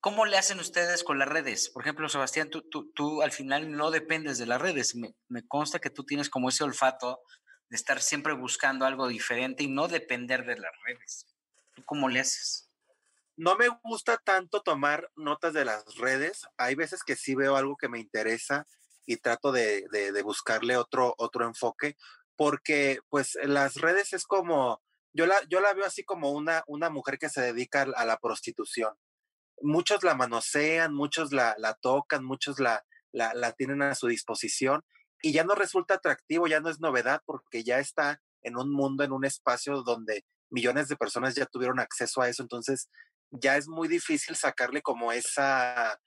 [0.00, 1.70] ¿Cómo le hacen ustedes con las redes?
[1.70, 2.62] Por ejemplo, Sebastián, tú,
[2.94, 4.94] tú, al final no dependes de las redes.
[4.94, 5.14] Me,
[5.48, 7.22] consta que tú tienes como ese olfato
[7.70, 11.26] de estar siempre buscando algo diferente y no depender de las redes.
[11.74, 12.68] ¿Tú cómo le haces?
[13.36, 16.42] No me gusta tanto tomar notas de las redes.
[16.58, 18.66] Hay veces que sí veo algo que me interesa
[19.06, 19.86] y trato de,
[20.22, 21.96] buscarle otro, otro enfoque,
[22.36, 24.82] porque pues las redes es como,
[25.12, 28.18] yo la, yo la veo así como una, una mujer que se dedica a la
[28.18, 28.94] prostitución.
[29.62, 34.84] Muchos la manosean, muchos la, la tocan, muchos la, la, la tienen a su disposición
[35.22, 39.04] y ya no resulta atractivo, ya no es novedad porque ya está en un mundo,
[39.04, 42.88] en un espacio donde millones de personas ya tuvieron acceso a eso, entonces
[43.30, 45.98] ya es muy difícil sacarle como esa,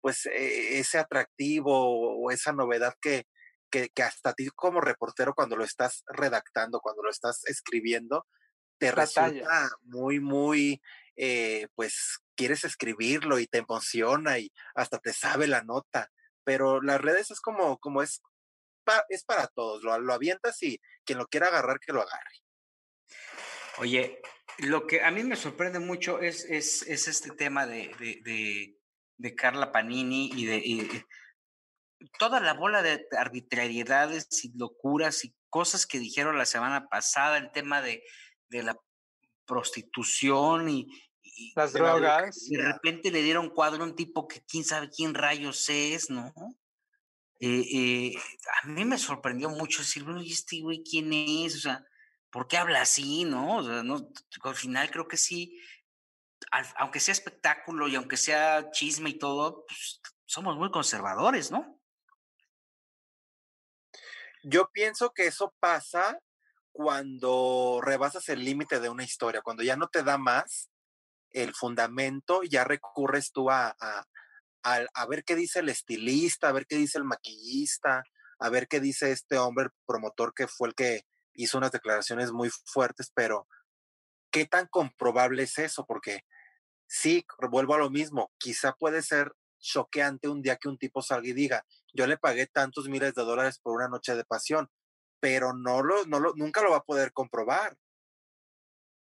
[0.00, 3.26] pues e, ese atractivo o esa novedad que,
[3.70, 8.26] que, hasta ti como reportero cuando lo estás redactando, cuando lo estás escribiendo,
[8.78, 10.82] te resulta muy, muy,
[11.16, 16.10] eh, pues quieres escribirlo y te emociona y hasta te sabe la nota.
[16.44, 18.22] Pero las redes es como, como es
[19.08, 22.42] es para todos, lo, lo avientas y quien lo quiera agarrar, que lo agarre.
[23.78, 24.20] Oye,
[24.58, 28.76] lo que a mí me sorprende mucho es, es, es este tema de, de,
[29.16, 30.62] de, Carla Panini y de
[32.18, 37.50] toda la bola de arbitrariedades y locuras y cosas que dijeron la semana pasada, el
[37.52, 38.02] tema de,
[38.48, 38.78] de la
[39.46, 40.88] prostitución y,
[41.54, 42.48] las drogas.
[42.48, 46.32] De repente le dieron cuadro a un tipo que quién sabe quién rayos es, ¿no?
[47.40, 48.14] Eh, eh,
[48.62, 51.56] a mí me sorprendió mucho decir, bueno, ¿y este güey quién es?
[51.56, 51.84] O sea,
[52.30, 53.58] ¿por qué habla así, no?
[53.58, 54.08] O sea, no,
[54.44, 55.60] al final creo que sí,
[56.78, 61.78] aunque sea espectáculo y aunque sea chisme y todo, pues somos muy conservadores, ¿no?
[64.48, 66.20] Yo pienso que eso pasa
[66.70, 70.70] cuando rebasas el límite de una historia, cuando ya no te da más
[71.30, 73.76] el fundamento, ya recurres tú a,
[74.62, 78.04] a, ver qué dice el estilista, a ver qué dice el maquillista,
[78.38, 81.00] a ver qué dice este hombre promotor que fue el que
[81.34, 83.48] hizo unas declaraciones muy fuertes, pero
[84.30, 85.84] ¿qué tan comprobable es eso?
[85.86, 86.20] Porque
[86.86, 91.26] sí, vuelvo a lo mismo, quizá puede ser choqueante un día que un tipo salga
[91.26, 91.66] y diga,
[91.96, 94.70] yo le pagué tantos miles de dólares por una noche de pasión,
[95.20, 97.76] pero no lo, no lo, nunca lo va a poder comprobar,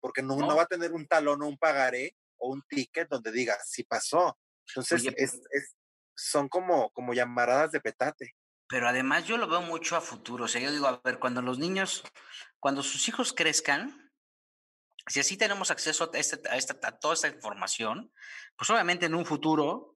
[0.00, 3.56] porque no, va a tener un talón o un pagaré o un ticket donde diga,
[3.64, 4.38] si pasó.
[4.68, 5.76] Entonces, es, es,
[6.14, 8.36] son como, como llamaradas de petate.
[8.68, 10.44] Pero además yo lo veo mucho a futuro.
[10.44, 12.02] O sea, yo digo, a ver, cuando los niños,
[12.58, 14.10] cuando sus hijos crezcan,
[15.06, 18.12] si así tenemos acceso a, este, a, esta, a toda esta información,
[18.56, 19.91] pues obviamente en un futuro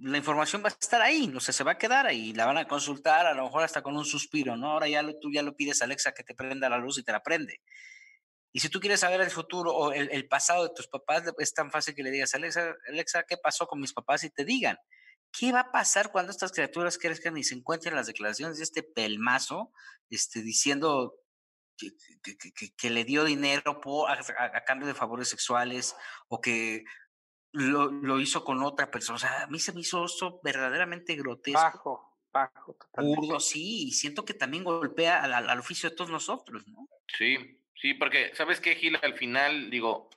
[0.00, 2.58] la información va a estar ahí, o sea, se va a quedar ahí, la van
[2.58, 4.72] a consultar, a lo mejor hasta con un suspiro, ¿no?
[4.72, 7.04] Ahora ya lo, tú ya lo pides a Alexa que te prenda la luz y
[7.04, 7.60] te la prende.
[8.52, 11.72] Y si tú quieres saber el futuro o el, pasado de tus papás, es tan
[11.72, 14.22] fácil que le digas, Alexa, Alexa, ¿qué pasó con mis papás?
[14.22, 14.78] Y te digan.
[15.36, 18.84] ¿Qué va a pasar cuando estas criaturas crezcan y se encuentren las declaraciones de este
[18.84, 19.72] pelmazo
[20.08, 21.16] este, diciendo
[21.76, 21.90] que,
[22.76, 25.96] que, le dio dinero por, a, cambio de favores sexuales
[26.28, 26.84] o que
[27.54, 29.16] lo, lo, hizo con otra persona?
[29.16, 31.60] O sea, a mí se me hizo esto verdaderamente grotesco.
[31.62, 32.74] Bajo, bajo.
[32.74, 33.40] Totalmente.
[33.40, 36.88] sí, y siento que también golpea al, al, oficio de todos nosotros, ¿no?
[37.16, 38.98] Sí, sí, porque, ¿sabes qué, Gil?
[39.02, 40.10] Al final, digo,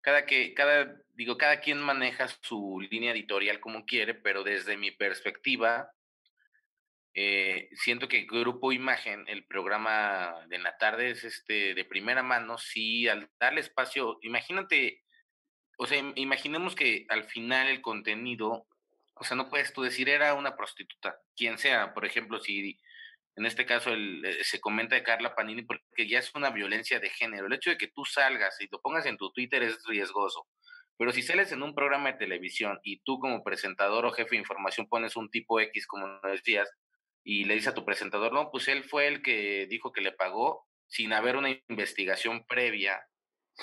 [0.00, 4.90] cada que, cada, digo, cada quien maneja su línea editorial como quiere, pero desde mi
[4.90, 5.92] perspectiva,
[7.14, 12.56] eh, siento que Grupo Imagen, el programa de la tarde es este de primera mano,
[12.56, 15.02] sí, al darle espacio, imagínate,
[15.80, 18.66] o sea, imaginemos que al final el contenido,
[19.14, 22.78] o sea, no puedes tú decir era una prostituta, quien sea, por ejemplo, si
[23.34, 27.00] en este caso el, eh, se comenta de Carla Panini porque ya es una violencia
[27.00, 27.46] de género.
[27.46, 30.46] El hecho de que tú salgas y lo pongas en tu Twitter es riesgoso.
[30.98, 34.40] Pero si sales en un programa de televisión y tú como presentador o jefe de
[34.40, 36.68] información pones un tipo X, como decías,
[37.24, 40.12] y le dices a tu presentador, no, pues él fue el que dijo que le
[40.12, 43.02] pagó sin haber una investigación previa,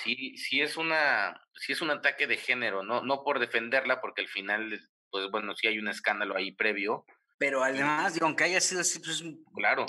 [0.03, 4.21] sí, sí es una, sí es un ataque de género, no, no por defenderla, porque
[4.21, 4.79] al final,
[5.09, 7.05] pues bueno, sí hay un escándalo ahí previo,
[7.39, 9.23] pero además, digo, aunque haya sido así, pues.
[9.53, 9.85] Claro.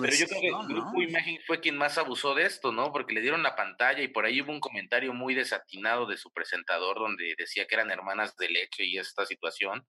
[0.00, 2.92] pero yo creo que el Grupo Imagen fue quien más abusó de esto, ¿no?
[2.92, 6.32] Porque le dieron la pantalla y por ahí hubo un comentario muy desatinado de su
[6.32, 9.86] presentador donde decía que eran hermanas de leche y esta situación.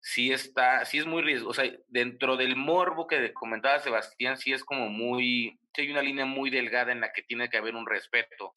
[0.00, 1.50] Sí está, sí es muy riesgo.
[1.50, 5.60] O sea, dentro del morbo que comentaba Sebastián, sí es como muy.
[5.72, 8.52] Sí hay una línea muy delgada en la que tiene que haber un respeto.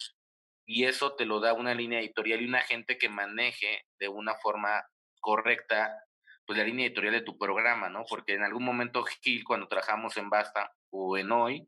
[0.70, 4.36] Y eso te lo da una línea editorial y una gente que maneje de una
[4.36, 4.86] forma
[5.22, 6.04] correcta
[6.46, 8.06] pues la línea editorial de tu programa, ¿no?
[8.08, 11.68] Porque en algún momento, Gil, cuando trabajamos en Basta o en Hoy,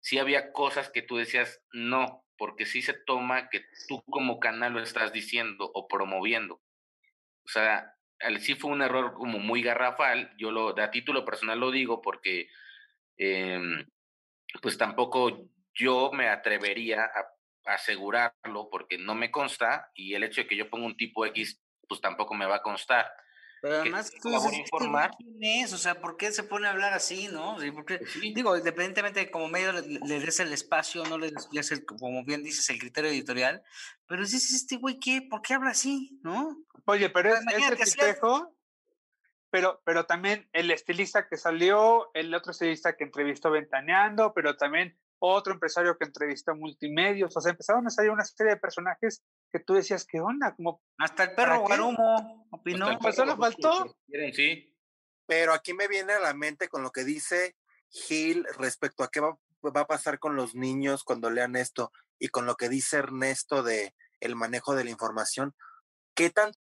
[0.00, 4.72] sí había cosas que tú decías no, porque sí se toma que tú como canal
[4.72, 6.60] lo estás diciendo o promoviendo.
[7.44, 7.94] O sea,
[8.40, 12.48] sí fue un error como muy garrafal, yo lo, a título personal lo digo porque
[13.16, 13.86] em,
[14.62, 17.39] pues tampoco yo me atrevería a
[17.74, 21.60] asegurarlo porque no me consta y el hecho de que yo ponga un tipo X
[21.88, 23.12] pues tampoco me va a constar.
[23.60, 25.10] Pero además, tú dices, informar.
[25.18, 25.72] ¿quién es?
[25.72, 27.56] O sea, ¿por qué se pone a hablar así, no?
[27.74, 31.84] Porque, pues Digo, independientemente de como medio le, des el espacio, no le des, el,
[31.84, 33.62] como bien dices, el criterio editorial,
[34.06, 35.20] pero dices, este güey, ¿qué?
[35.28, 36.56] ¿Por qué habla así, no?
[36.86, 37.40] Oye, pero es,
[37.78, 38.16] es el
[39.50, 44.96] pero, pero también el estilista que salió, el otro estilista que entrevistó Ventaneando, pero también
[45.20, 49.60] otro empresario que entrevistó multimedios, o sea, empezaron a salir una serie de personajes que
[49.60, 50.54] tú decías, ¿qué onda?
[50.54, 52.98] Como, Hasta el perro Guarumo opinó.
[52.98, 53.96] Pues solo faltó.
[54.34, 54.76] Sí.
[55.26, 57.56] Pero aquí me viene a la mente con lo que dice
[57.90, 62.28] Gil respecto a qué va, va, a pasar con los niños cuando lean esto y
[62.28, 65.54] con lo que dice Ernesto de el manejo de la información.
[66.14, 66.58] ¿Qué tanto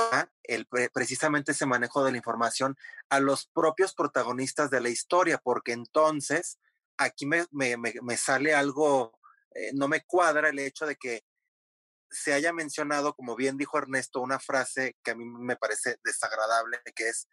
[0.00, 2.76] culpa el, precisamente ese manejo de la información
[3.08, 6.58] a los propios protagonistas de la historia, porque entonces
[7.00, 9.18] aquí me, me, sale algo,
[9.54, 11.22] eh, no me cuadra el hecho de que
[12.10, 16.78] se haya mencionado, como bien dijo Ernesto, una frase que a mí me parece desagradable,
[16.94, 17.28] que es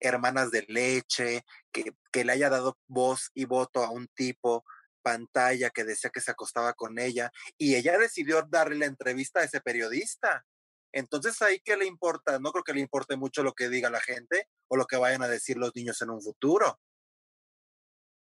[0.00, 4.64] hermanas de leche, que, que le haya dado voz y voto a un tipo
[5.02, 9.44] pantalla que decía que se acostaba con ella y ella decidió darle la entrevista a
[9.44, 10.44] ese periodista.
[10.92, 14.00] Entonces ahí qué le importa, no creo que le importe mucho lo que diga la
[14.00, 16.80] gente o lo que vayan a decir los niños en un futuro.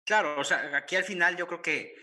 [0.05, 1.95] Claro, o sea, aquí al final yo creo que,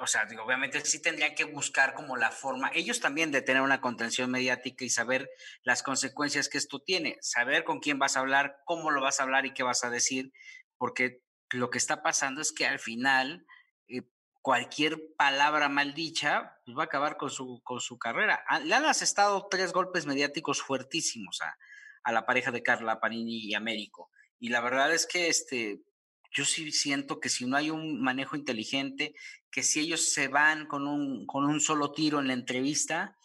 [0.00, 3.80] o sea, obviamente sí tendrían que buscar como la forma, ellos también de tener una
[3.80, 5.28] contención mediática y saber
[5.62, 9.24] las consecuencias que esto tiene, saber con quién vas a hablar, cómo lo vas a
[9.24, 10.32] hablar y qué vas a decir,
[10.78, 13.46] porque lo que está pasando es que al final
[13.88, 14.02] eh,
[14.40, 18.42] cualquier palabra maldicha pues va a acabar con su, con su carrera.
[18.48, 21.58] Ah, le han asestado tres golpes mediáticos fuertísimos a,
[22.04, 24.10] a la pareja de Carla Panini y Américo.
[24.38, 25.82] Y la verdad es que este,
[26.30, 29.14] yo sí siento que si no hay un manejo inteligente,
[29.50, 33.16] que si ellos se van con un, con un solo tiro en la entrevista,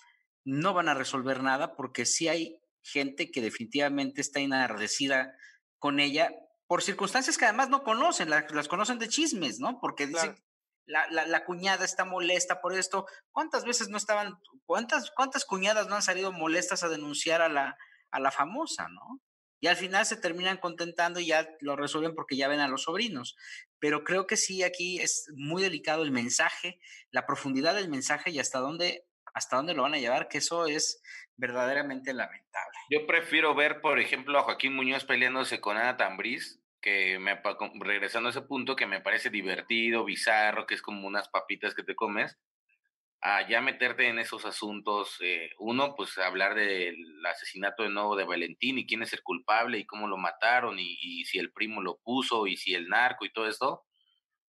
[0.45, 5.35] no van a resolver nada porque sí hay gente que definitivamente está enardecida
[5.79, 6.31] con ella
[6.67, 9.79] por circunstancias que además no conocen, las, conocen de chismes, ¿no?
[9.79, 10.35] Porque dicen,
[10.85, 13.05] la, la, cuñada está molesta por esto.
[13.31, 17.77] ¿Cuántas veces no estaban, cuántas, cuántas cuñadas no han salido molestas a denunciar a la,
[18.11, 19.21] a la famosa, ¿no?
[19.63, 22.83] Y al final se terminan contentando y ya lo resuelven porque ya ven a los
[22.83, 23.37] sobrinos.
[23.79, 28.39] Pero creo que sí, aquí es muy delicado el mensaje, la profundidad del mensaje y
[28.39, 31.01] hasta dónde, hasta dónde lo van a llevar, que eso es
[31.37, 32.77] verdaderamente lamentable.
[32.89, 37.17] Yo prefiero ver, por ejemplo, a Joaquín Muñoz peleándose con Ana Tambriz que
[37.79, 41.83] regresando a ese punto que me parece divertido, bizarro, que es como unas papitas que
[41.83, 42.37] te comes,
[43.25, 45.15] a ya meterte en esos asuntos.
[45.21, 49.77] Eh, uno, pues hablar del asesinato de nuevo de Valentín y quién es el culpable
[49.77, 53.31] y cómo lo mataron y, si el primo lo puso y si el narco y
[53.31, 53.85] todo esto.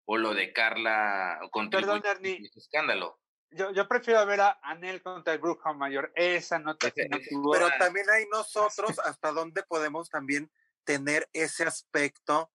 [0.03, 3.17] O lo de Carla contra Perdón, ese escándalo.
[3.49, 6.11] Yo, yo, prefiero ver a Anel contra el Brujo Mayor.
[6.13, 6.91] Esa nota.
[6.93, 10.51] Pero también hay nosotros hasta dónde podemos también
[10.83, 12.51] tener ese aspecto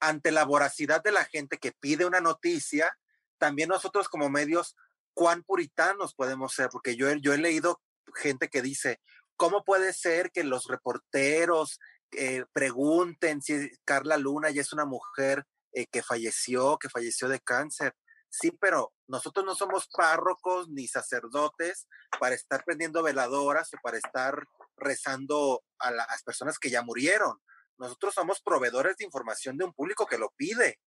[0.00, 2.98] ante la voracidad de la gente que pide una noticia,
[3.38, 4.74] también nosotros como medios,
[5.16, 7.80] cuán puritanos podemos ser, porque yo, he leído
[8.14, 9.00] gente que dice,
[9.36, 15.44] ¿cómo puede ser que los reporteros eh, pregunten si Carla Luna ya es una mujer
[15.72, 17.94] eh, que falleció, que falleció de cáncer?
[18.28, 21.88] Sí, pero nosotros no somos párrocos ni sacerdotes
[22.20, 24.44] para estar prendiendo veladoras o para estar
[24.76, 27.40] rezando a las personas que ya murieron.
[27.78, 30.78] Nosotros somos proveedores de información de un público que lo pide.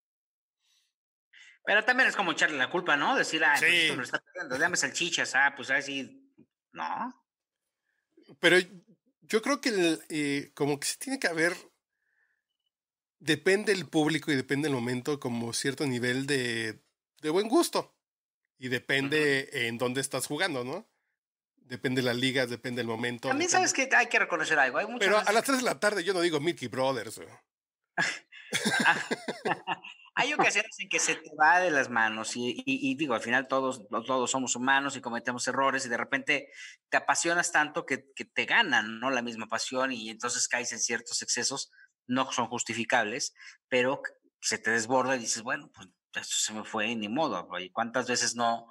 [1.64, 3.14] Pero también es como echarle la culpa, ¿no?
[3.16, 6.32] Decir, ah, pues esto lo está pidiendo, dame salchichas, ah, pues así,
[6.72, 7.24] no.
[8.40, 8.56] Pero
[9.22, 11.54] yo creo que eh, como que se tiene que haber,
[13.18, 16.82] depende el público y depende el momento, como cierto nivel de,
[17.20, 17.94] de buen gusto.
[18.58, 20.86] Y depende en dónde estás jugando, ¿no?
[21.56, 23.28] Depende de las ligas, depende del momento.
[23.28, 24.76] También sabes que hay que reconocer algo.
[24.78, 27.20] Hay Pero a las 3 de la tarde yo no digo Mickey Brothers.
[30.20, 33.88] hay ocasiones en que se te va de las manos y, digo, al final todos,
[33.88, 36.52] todos somos humanos y cometemos errores y de repente
[36.90, 39.10] te apasionas tanto que, te ganan, ¿no?
[39.10, 41.72] La misma pasión y entonces caes en ciertos excesos,
[42.06, 43.34] no son justificables,
[43.68, 44.02] pero
[44.40, 47.48] se te desborda y dices, bueno, pues esto se me fue, ni modo.
[47.58, 48.66] ¿Y cuántas veces no,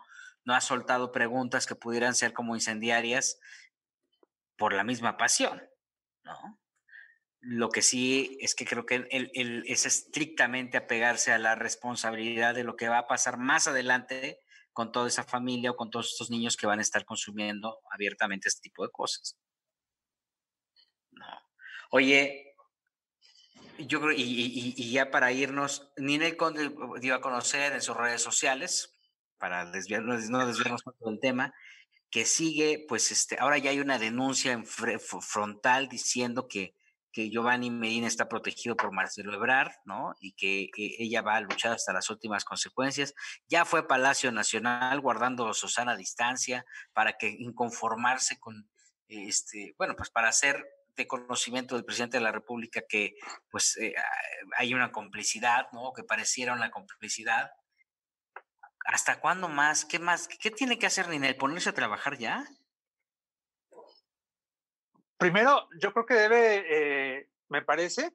[0.46, 3.40] no ha soltado preguntas que pudieran ser como incendiarias
[4.56, 5.64] por la misma pasión,
[6.24, 6.59] ¿no?
[7.42, 12.64] Lo que sí es que creo que él, es estrictamente apegarse a la responsabilidad de
[12.64, 14.42] lo que va a pasar más adelante
[14.74, 18.50] con toda esa familia o con todos estos niños que van a estar consumiendo abiertamente
[18.50, 19.38] este tipo de cosas.
[21.12, 21.26] No.
[21.92, 22.56] Oye,
[23.88, 29.00] yo creo, y, ya para irnos, Ninel Conde dio a conocer en sus redes sociales
[29.38, 31.54] para desviarnos, no desviarnos tanto del tema,
[32.10, 36.76] que sigue, pues este, ahora ya hay una denuncia en frontal diciendo que,
[37.12, 40.16] que Giovanni Medina está protegido por Marcelo Ebrard, ¿no?
[40.20, 43.14] Y que, ella va a luchar hasta las últimas consecuencias.
[43.48, 48.70] Ya fue Palacio Nacional guardando a Susana a distancia para que inconformarse con,
[49.08, 53.16] este, bueno, pues para hacer de conocimiento del presidente de la República que
[53.50, 53.96] pues eh,
[54.58, 55.94] hay una complicidad, ¿no?
[55.94, 57.52] Que pareciera una complicidad
[58.86, 59.86] ¿Hasta cuándo más?
[59.86, 60.28] ¿Qué más?
[60.28, 61.36] ¿Qué tiene que hacer Ninel?
[61.36, 62.44] ¿Ponerse a trabajar ya?
[65.20, 68.12] Primero, yo creo que debe, eh, me parece,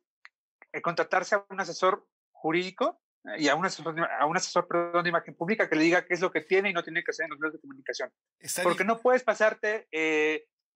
[0.72, 5.04] eh, contratarse a un asesor jurídico eh, y a un asesor, a un asesor perdón,
[5.04, 7.10] de imagen pública que le diga qué es lo que tiene y no tiene que
[7.10, 8.10] hacer en los medios de comunicación.
[8.62, 9.86] Porque no puedes pasarte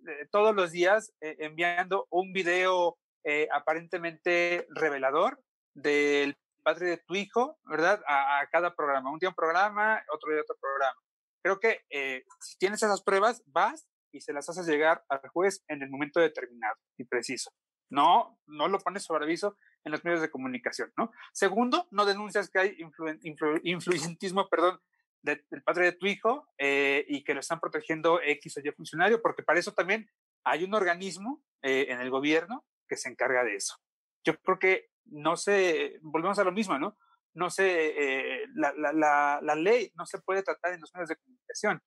[0.07, 5.43] eh, todos los días eh, enviando un video eh, aparentemente revelador
[5.75, 8.03] del padre de tu hijo, ¿verdad?
[8.07, 9.11] A, a, cada programa.
[9.11, 10.97] Un día un programa, otro día otro programa.
[11.43, 15.83] Creo que si tienes esas pruebas, vas y se las haces llegar al juez en
[15.83, 17.51] el momento determinado y preciso.
[17.91, 21.11] No, no lo pones sobre aviso en los medios de comunicación, ¿no?
[21.33, 24.81] Segundo, no denuncias que hay influ, influ, influyentismo, perdón,
[25.23, 28.71] de, del padre de tu hijo eh, y que lo están protegiendo X o Y
[28.73, 30.11] funcionario, porque para eso también
[30.45, 33.77] hay un organismo eh, en el gobierno que se encarga de eso.
[34.25, 36.97] Yo creo que no se, volvemos a lo mismo, ¿no?
[37.35, 41.09] No se, eh, la, la, la, la, ley no se puede tratar en los medios
[41.09, 41.83] de comunicación.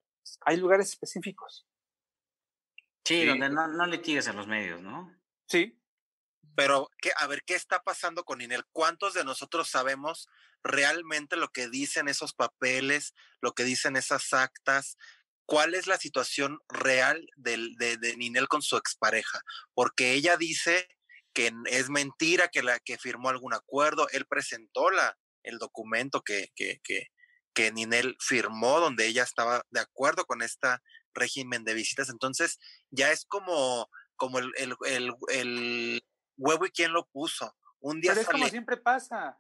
[0.46, 1.68] Hay lugares específicos.
[3.04, 3.26] Sí, sí.
[3.26, 5.16] donde no, no litigues a los medios, ¿no?
[5.48, 5.82] Sí,
[6.56, 8.66] pero, ¿qué, a ver, ¿qué está pasando con Inel?
[8.72, 10.28] ¿Cuántos de nosotros sabemos
[10.64, 14.98] realmente lo que dicen esos papeles, lo que dicen esas actas?
[15.46, 19.42] ¿Cuál es la situación real de, de, de Ninel con su expareja?
[19.74, 20.88] Porque ella dice
[21.34, 24.08] que es mentira que, la, que firmó algún acuerdo.
[24.10, 27.08] Él presentó la, el documento que, que, que,
[27.54, 30.68] que Ninel firmó, donde ella estaba de acuerdo con este
[31.14, 32.10] régimen de visitas.
[32.10, 32.60] Entonces,
[32.90, 36.06] ya es como, como el, el, el, el
[36.38, 37.56] huevo y quién lo puso.
[37.80, 39.40] Un día Pero es como siempre pasa.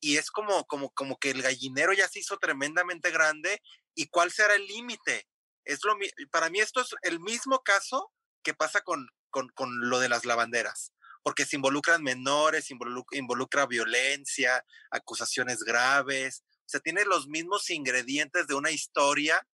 [0.00, 3.62] Y es como, como, como que el gallinero ya se hizo tremendamente grande.
[3.94, 5.26] ¿Y cuál será el límite?
[5.64, 5.96] Es lo
[6.30, 8.12] para mí esto es el mismo caso
[8.42, 10.92] que pasa con, con, con lo de las lavanderas,
[11.22, 18.46] porque se involucran menores, involucra, involucra violencia, acusaciones graves, o sea, tiene los mismos ingredientes
[18.46, 19.46] de una historia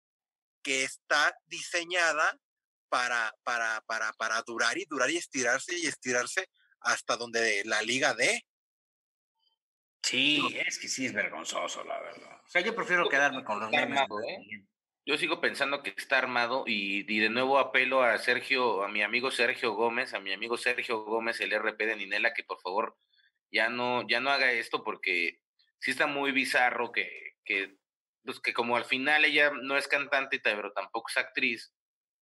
[0.62, 2.38] que está diseñada
[2.88, 6.48] para, para, para, para durar y durar y estirarse y estirarse
[6.80, 8.44] hasta donde la liga dé.
[10.02, 12.40] Sí, es que sí es vergonzoso, la verdad.
[12.46, 14.00] O sea, yo prefiero quedarme con los memes.
[14.00, 14.64] ¿eh?
[15.04, 19.02] Yo sigo pensando que está armado y, y, de nuevo apelo a Sergio, a mi
[19.02, 22.96] amigo Sergio Gómez, a mi amigo Sergio Gómez, el RP de Ninela, que por favor
[23.50, 25.40] ya no, ya no haga esto porque
[25.78, 27.76] sí está muy bizarro que, que,
[28.24, 31.72] pues que como al final ella no es cantante, pero tampoco es actriz,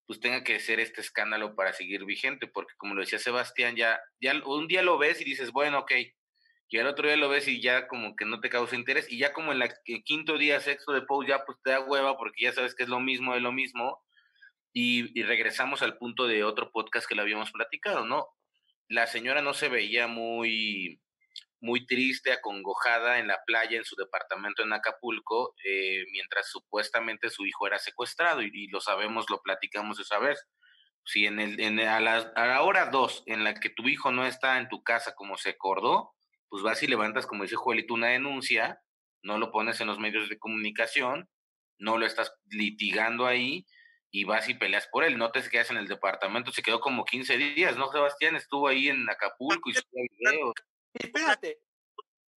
[0.07, 4.01] pues tenga que ser este escándalo para seguir vigente, porque como lo decía Sebastián, ya,
[4.21, 5.93] ya un día lo ves y dices, bueno, ok,
[6.69, 9.19] y al otro día lo ves y ya como que no te causa interés, y
[9.19, 12.45] ya como en el quinto día, sexto de post, ya pues te da hueva porque
[12.45, 14.03] ya sabes que es lo mismo de lo mismo,
[14.73, 18.29] y, y regresamos al punto de otro podcast que lo habíamos platicado, ¿no?
[18.89, 21.01] La señora no se veía muy,
[21.61, 27.47] muy triste, acongojada en la playa en su departamento en Acapulco, eh, mientras supuestamente su
[27.47, 30.47] hijo era secuestrado, y, y, lo sabemos, lo platicamos esa vez.
[31.05, 34.11] Si en el, en, a, la, a la hora dos en la que tu hijo
[34.11, 36.13] no está en tu casa como se acordó,
[36.49, 38.81] pues vas y levantas, como dice Joelito, una denuncia,
[39.23, 41.29] no lo pones en los medios de comunicación,
[41.79, 43.67] no lo estás litigando ahí
[44.11, 47.05] y vas y peleas por él, no te quedas en el departamento, se quedó como
[47.05, 48.37] 15 días, ¿no, Sebastián?
[48.37, 50.55] Estuvo ahí en Acapulco y subió videos.
[50.99, 51.61] Espérate.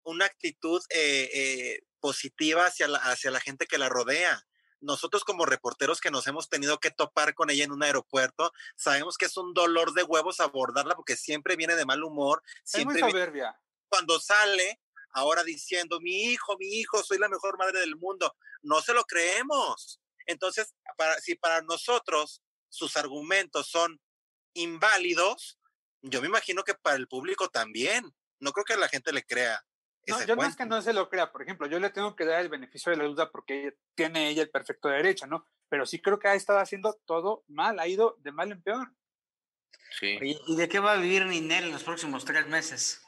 [0.04, 4.46] Una actitud eh, eh, positiva hacia la, hacia la gente que la rodea
[4.82, 9.18] nosotros como reporteros que nos hemos tenido que topar con ella en un aeropuerto, sabemos
[9.18, 12.42] que es un dolor de huevos abordarla porque siempre viene de mal humor.
[12.64, 14.80] Siempre es muy soberbia cuando sale
[15.12, 18.36] ahora diciendo, mi hijo, mi hijo, soy la mejor madre del mundo.
[18.62, 20.00] No se lo creemos.
[20.28, 24.00] Entonces, para, si para nosotros sus argumentos son
[24.54, 25.60] inválidos,
[26.02, 28.16] yo me imagino que para el público también.
[28.40, 29.64] No creo que a la gente le crea.
[30.08, 32.26] No, yo no es que no se lo crea, por ejemplo, yo le tengo que
[32.26, 35.46] dar el beneficio de la duda porque tiene ella el perfecto derecho, ¿no?
[35.68, 38.92] Pero sí creo que ha estado haciendo todo mal, ha ido de mal en peor.
[40.00, 40.18] Sí.
[40.22, 43.06] ¿Y de qué va a vivir Ninel en los próximos tres meses?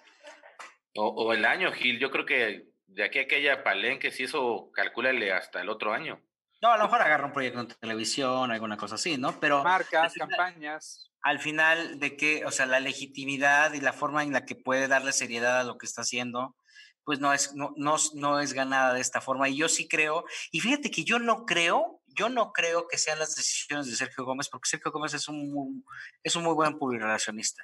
[0.96, 2.00] O, o, el año, Gil.
[2.00, 5.94] Yo creo que de aquí a que haya palenque, si eso, calcúlale hasta el otro
[5.94, 6.22] año.
[6.62, 9.40] No, a lo mejor agarra un proyecto en televisión, alguna cosa así, ¿no?
[9.40, 9.64] Pero.
[9.64, 11.11] Marcas, final, campañas.
[11.24, 14.88] Al final, de que, o sea, la legitimidad y la forma en la que puede
[14.88, 16.56] darle seriedad a lo que está haciendo,
[17.04, 19.50] pues no es, no, no, no es ganada de esta forma.
[19.50, 23.20] Y yo sí creo, y fíjate que yo no creo, yo no creo que sean
[23.20, 25.84] las decisiones de Sergio Gómez, porque Sergio Gómez es un muy,
[26.24, 27.64] es un muy buen publicacionista.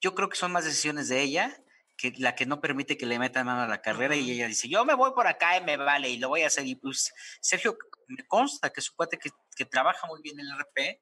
[0.00, 1.56] Yo creo que son más decisiones de ella
[1.96, 4.68] que la que no permite que le metan mano a la carrera y ella dice,
[4.68, 6.66] yo me voy por acá y me vale y lo voy a hacer.
[6.66, 7.76] Y pues Sergio,
[8.08, 11.00] me consta que es un cuate que, que, trabaja muy bien en el RP,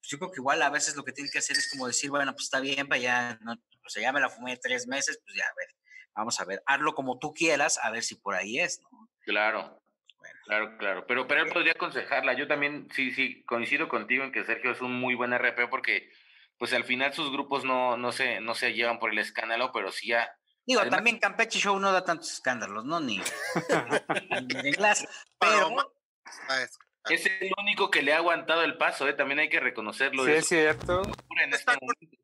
[0.00, 2.10] pues yo creo que igual a veces lo que tiene que hacer es como decir,
[2.10, 5.36] bueno, pues está bien, para ya, no, pues ya me la fumé tres meses, pues
[5.36, 5.68] ya, a ver,
[6.14, 9.08] vamos a ver, hazlo como tú quieras, a ver si por ahí es, ¿no?
[9.24, 9.82] Claro.
[10.18, 10.40] Bueno.
[10.44, 12.32] Claro, claro, pero, pero él podría aconsejarla.
[12.32, 16.10] Yo también, sí, sí, coincido contigo en que Sergio es un muy buen RP porque
[16.58, 19.92] pues al final sus grupos no, no, se, no se llevan por el escándalo, pero
[19.92, 20.28] sí ya.
[20.66, 23.00] Digo, Además, también Campeche Show no da tantos escándalos, ¿no?
[23.00, 23.18] Ni,
[24.42, 25.06] ni de glass,
[25.38, 25.70] pero...
[27.10, 29.12] Es el único que le ha aguantado el paso, ¿eh?
[29.12, 30.24] también hay que reconocerlo.
[30.24, 31.02] Sí, es cierto.
[31.42, 32.18] En este momento.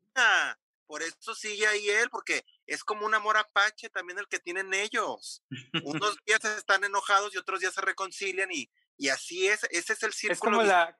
[0.87, 4.73] Por eso sigue ahí él, porque es como un amor apache también el que tienen
[4.73, 5.43] ellos.
[5.83, 10.03] Unos días están enojados y otros días se reconcilian y, y así es, ese es
[10.03, 10.33] el círculo.
[10.33, 10.97] Es como la,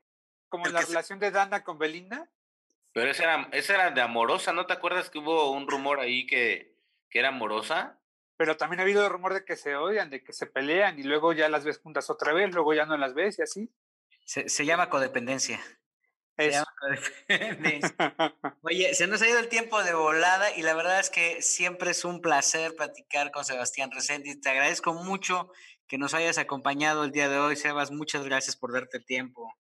[0.50, 2.32] como la relación de Dana con Belinda.
[2.94, 6.26] Pero esa era, esa era de amorosa, ¿no te acuerdas que hubo un rumor ahí
[6.26, 6.78] que,
[7.10, 8.00] que era amorosa?
[8.38, 11.34] Pero también ha habido rumor de que se odian, de que se pelean y luego
[11.34, 13.72] ya las ves juntas otra vez, luego ya no las ves y así.
[14.26, 15.60] Se, se llama codependencia.
[16.38, 17.96] Se llama codependencia.
[18.62, 21.92] Oye, se nos ha ido el tiempo de volada y la verdad es que siempre
[21.92, 24.42] es un placer platicar con Sebastián Reséndiz.
[24.42, 25.50] Te agradezco mucho
[25.88, 27.92] que nos hayas acompañado el día de hoy, Sebas.
[27.92, 29.54] Muchas gracias por darte el tiempo.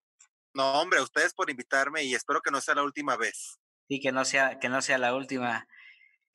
[0.53, 3.59] No, hombre, a ustedes por invitarme y espero que no sea la última vez.
[3.87, 5.67] Sí, que no sea, que no sea la última.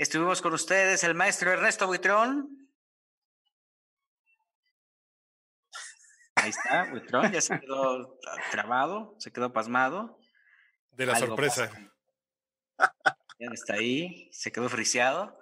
[0.01, 2.70] Estuvimos con ustedes el maestro Ernesto Buitrón.
[6.36, 8.18] Ahí está, Buitrón, ya se quedó
[8.51, 10.18] trabado, se quedó pasmado.
[10.92, 11.70] De la Algo sorpresa.
[12.78, 15.38] Ya está ahí, se quedó friseado.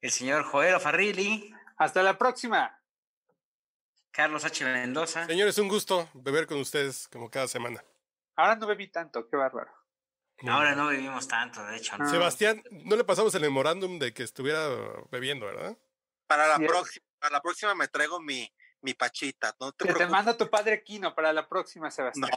[0.00, 2.76] El señor Joel Farrilli, Hasta la próxima.
[4.10, 4.64] Carlos H.
[4.64, 5.26] Mendoza.
[5.26, 7.84] Señores, un gusto beber con ustedes como cada semana.
[8.34, 9.70] Ahora no bebí tanto, qué bárbaro.
[10.48, 11.96] Ahora no vivimos tanto, de hecho.
[11.98, 12.10] ¿no?
[12.10, 14.68] Sebastián, no le pasamos el memorándum de que estuviera
[15.10, 15.76] bebiendo, ¿verdad?
[16.26, 19.54] Para la próxima, para la próxima me traigo mi, mi pachita.
[19.60, 22.30] No te Que te manda tu padre Quino para la próxima, No, Sebastián.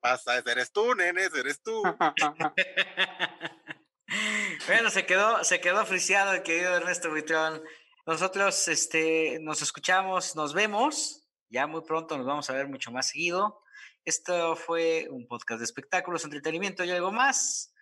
[0.00, 1.82] pasa, eres tú, nenes, eres tú.
[4.66, 7.62] bueno, se quedó, se quedó friseado el querido Ernesto Buitrón.
[8.04, 11.22] Nosotros este, nos escuchamos, nos vemos.
[11.48, 13.62] Ya muy pronto nos vamos a ver mucho más seguido.
[14.06, 17.74] Esto fue un podcast de espectáculos, entretenimiento y algo más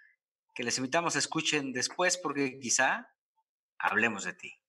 [0.55, 3.11] que les invitamos a escuchen después porque quizá
[3.79, 4.64] hablemos de ti.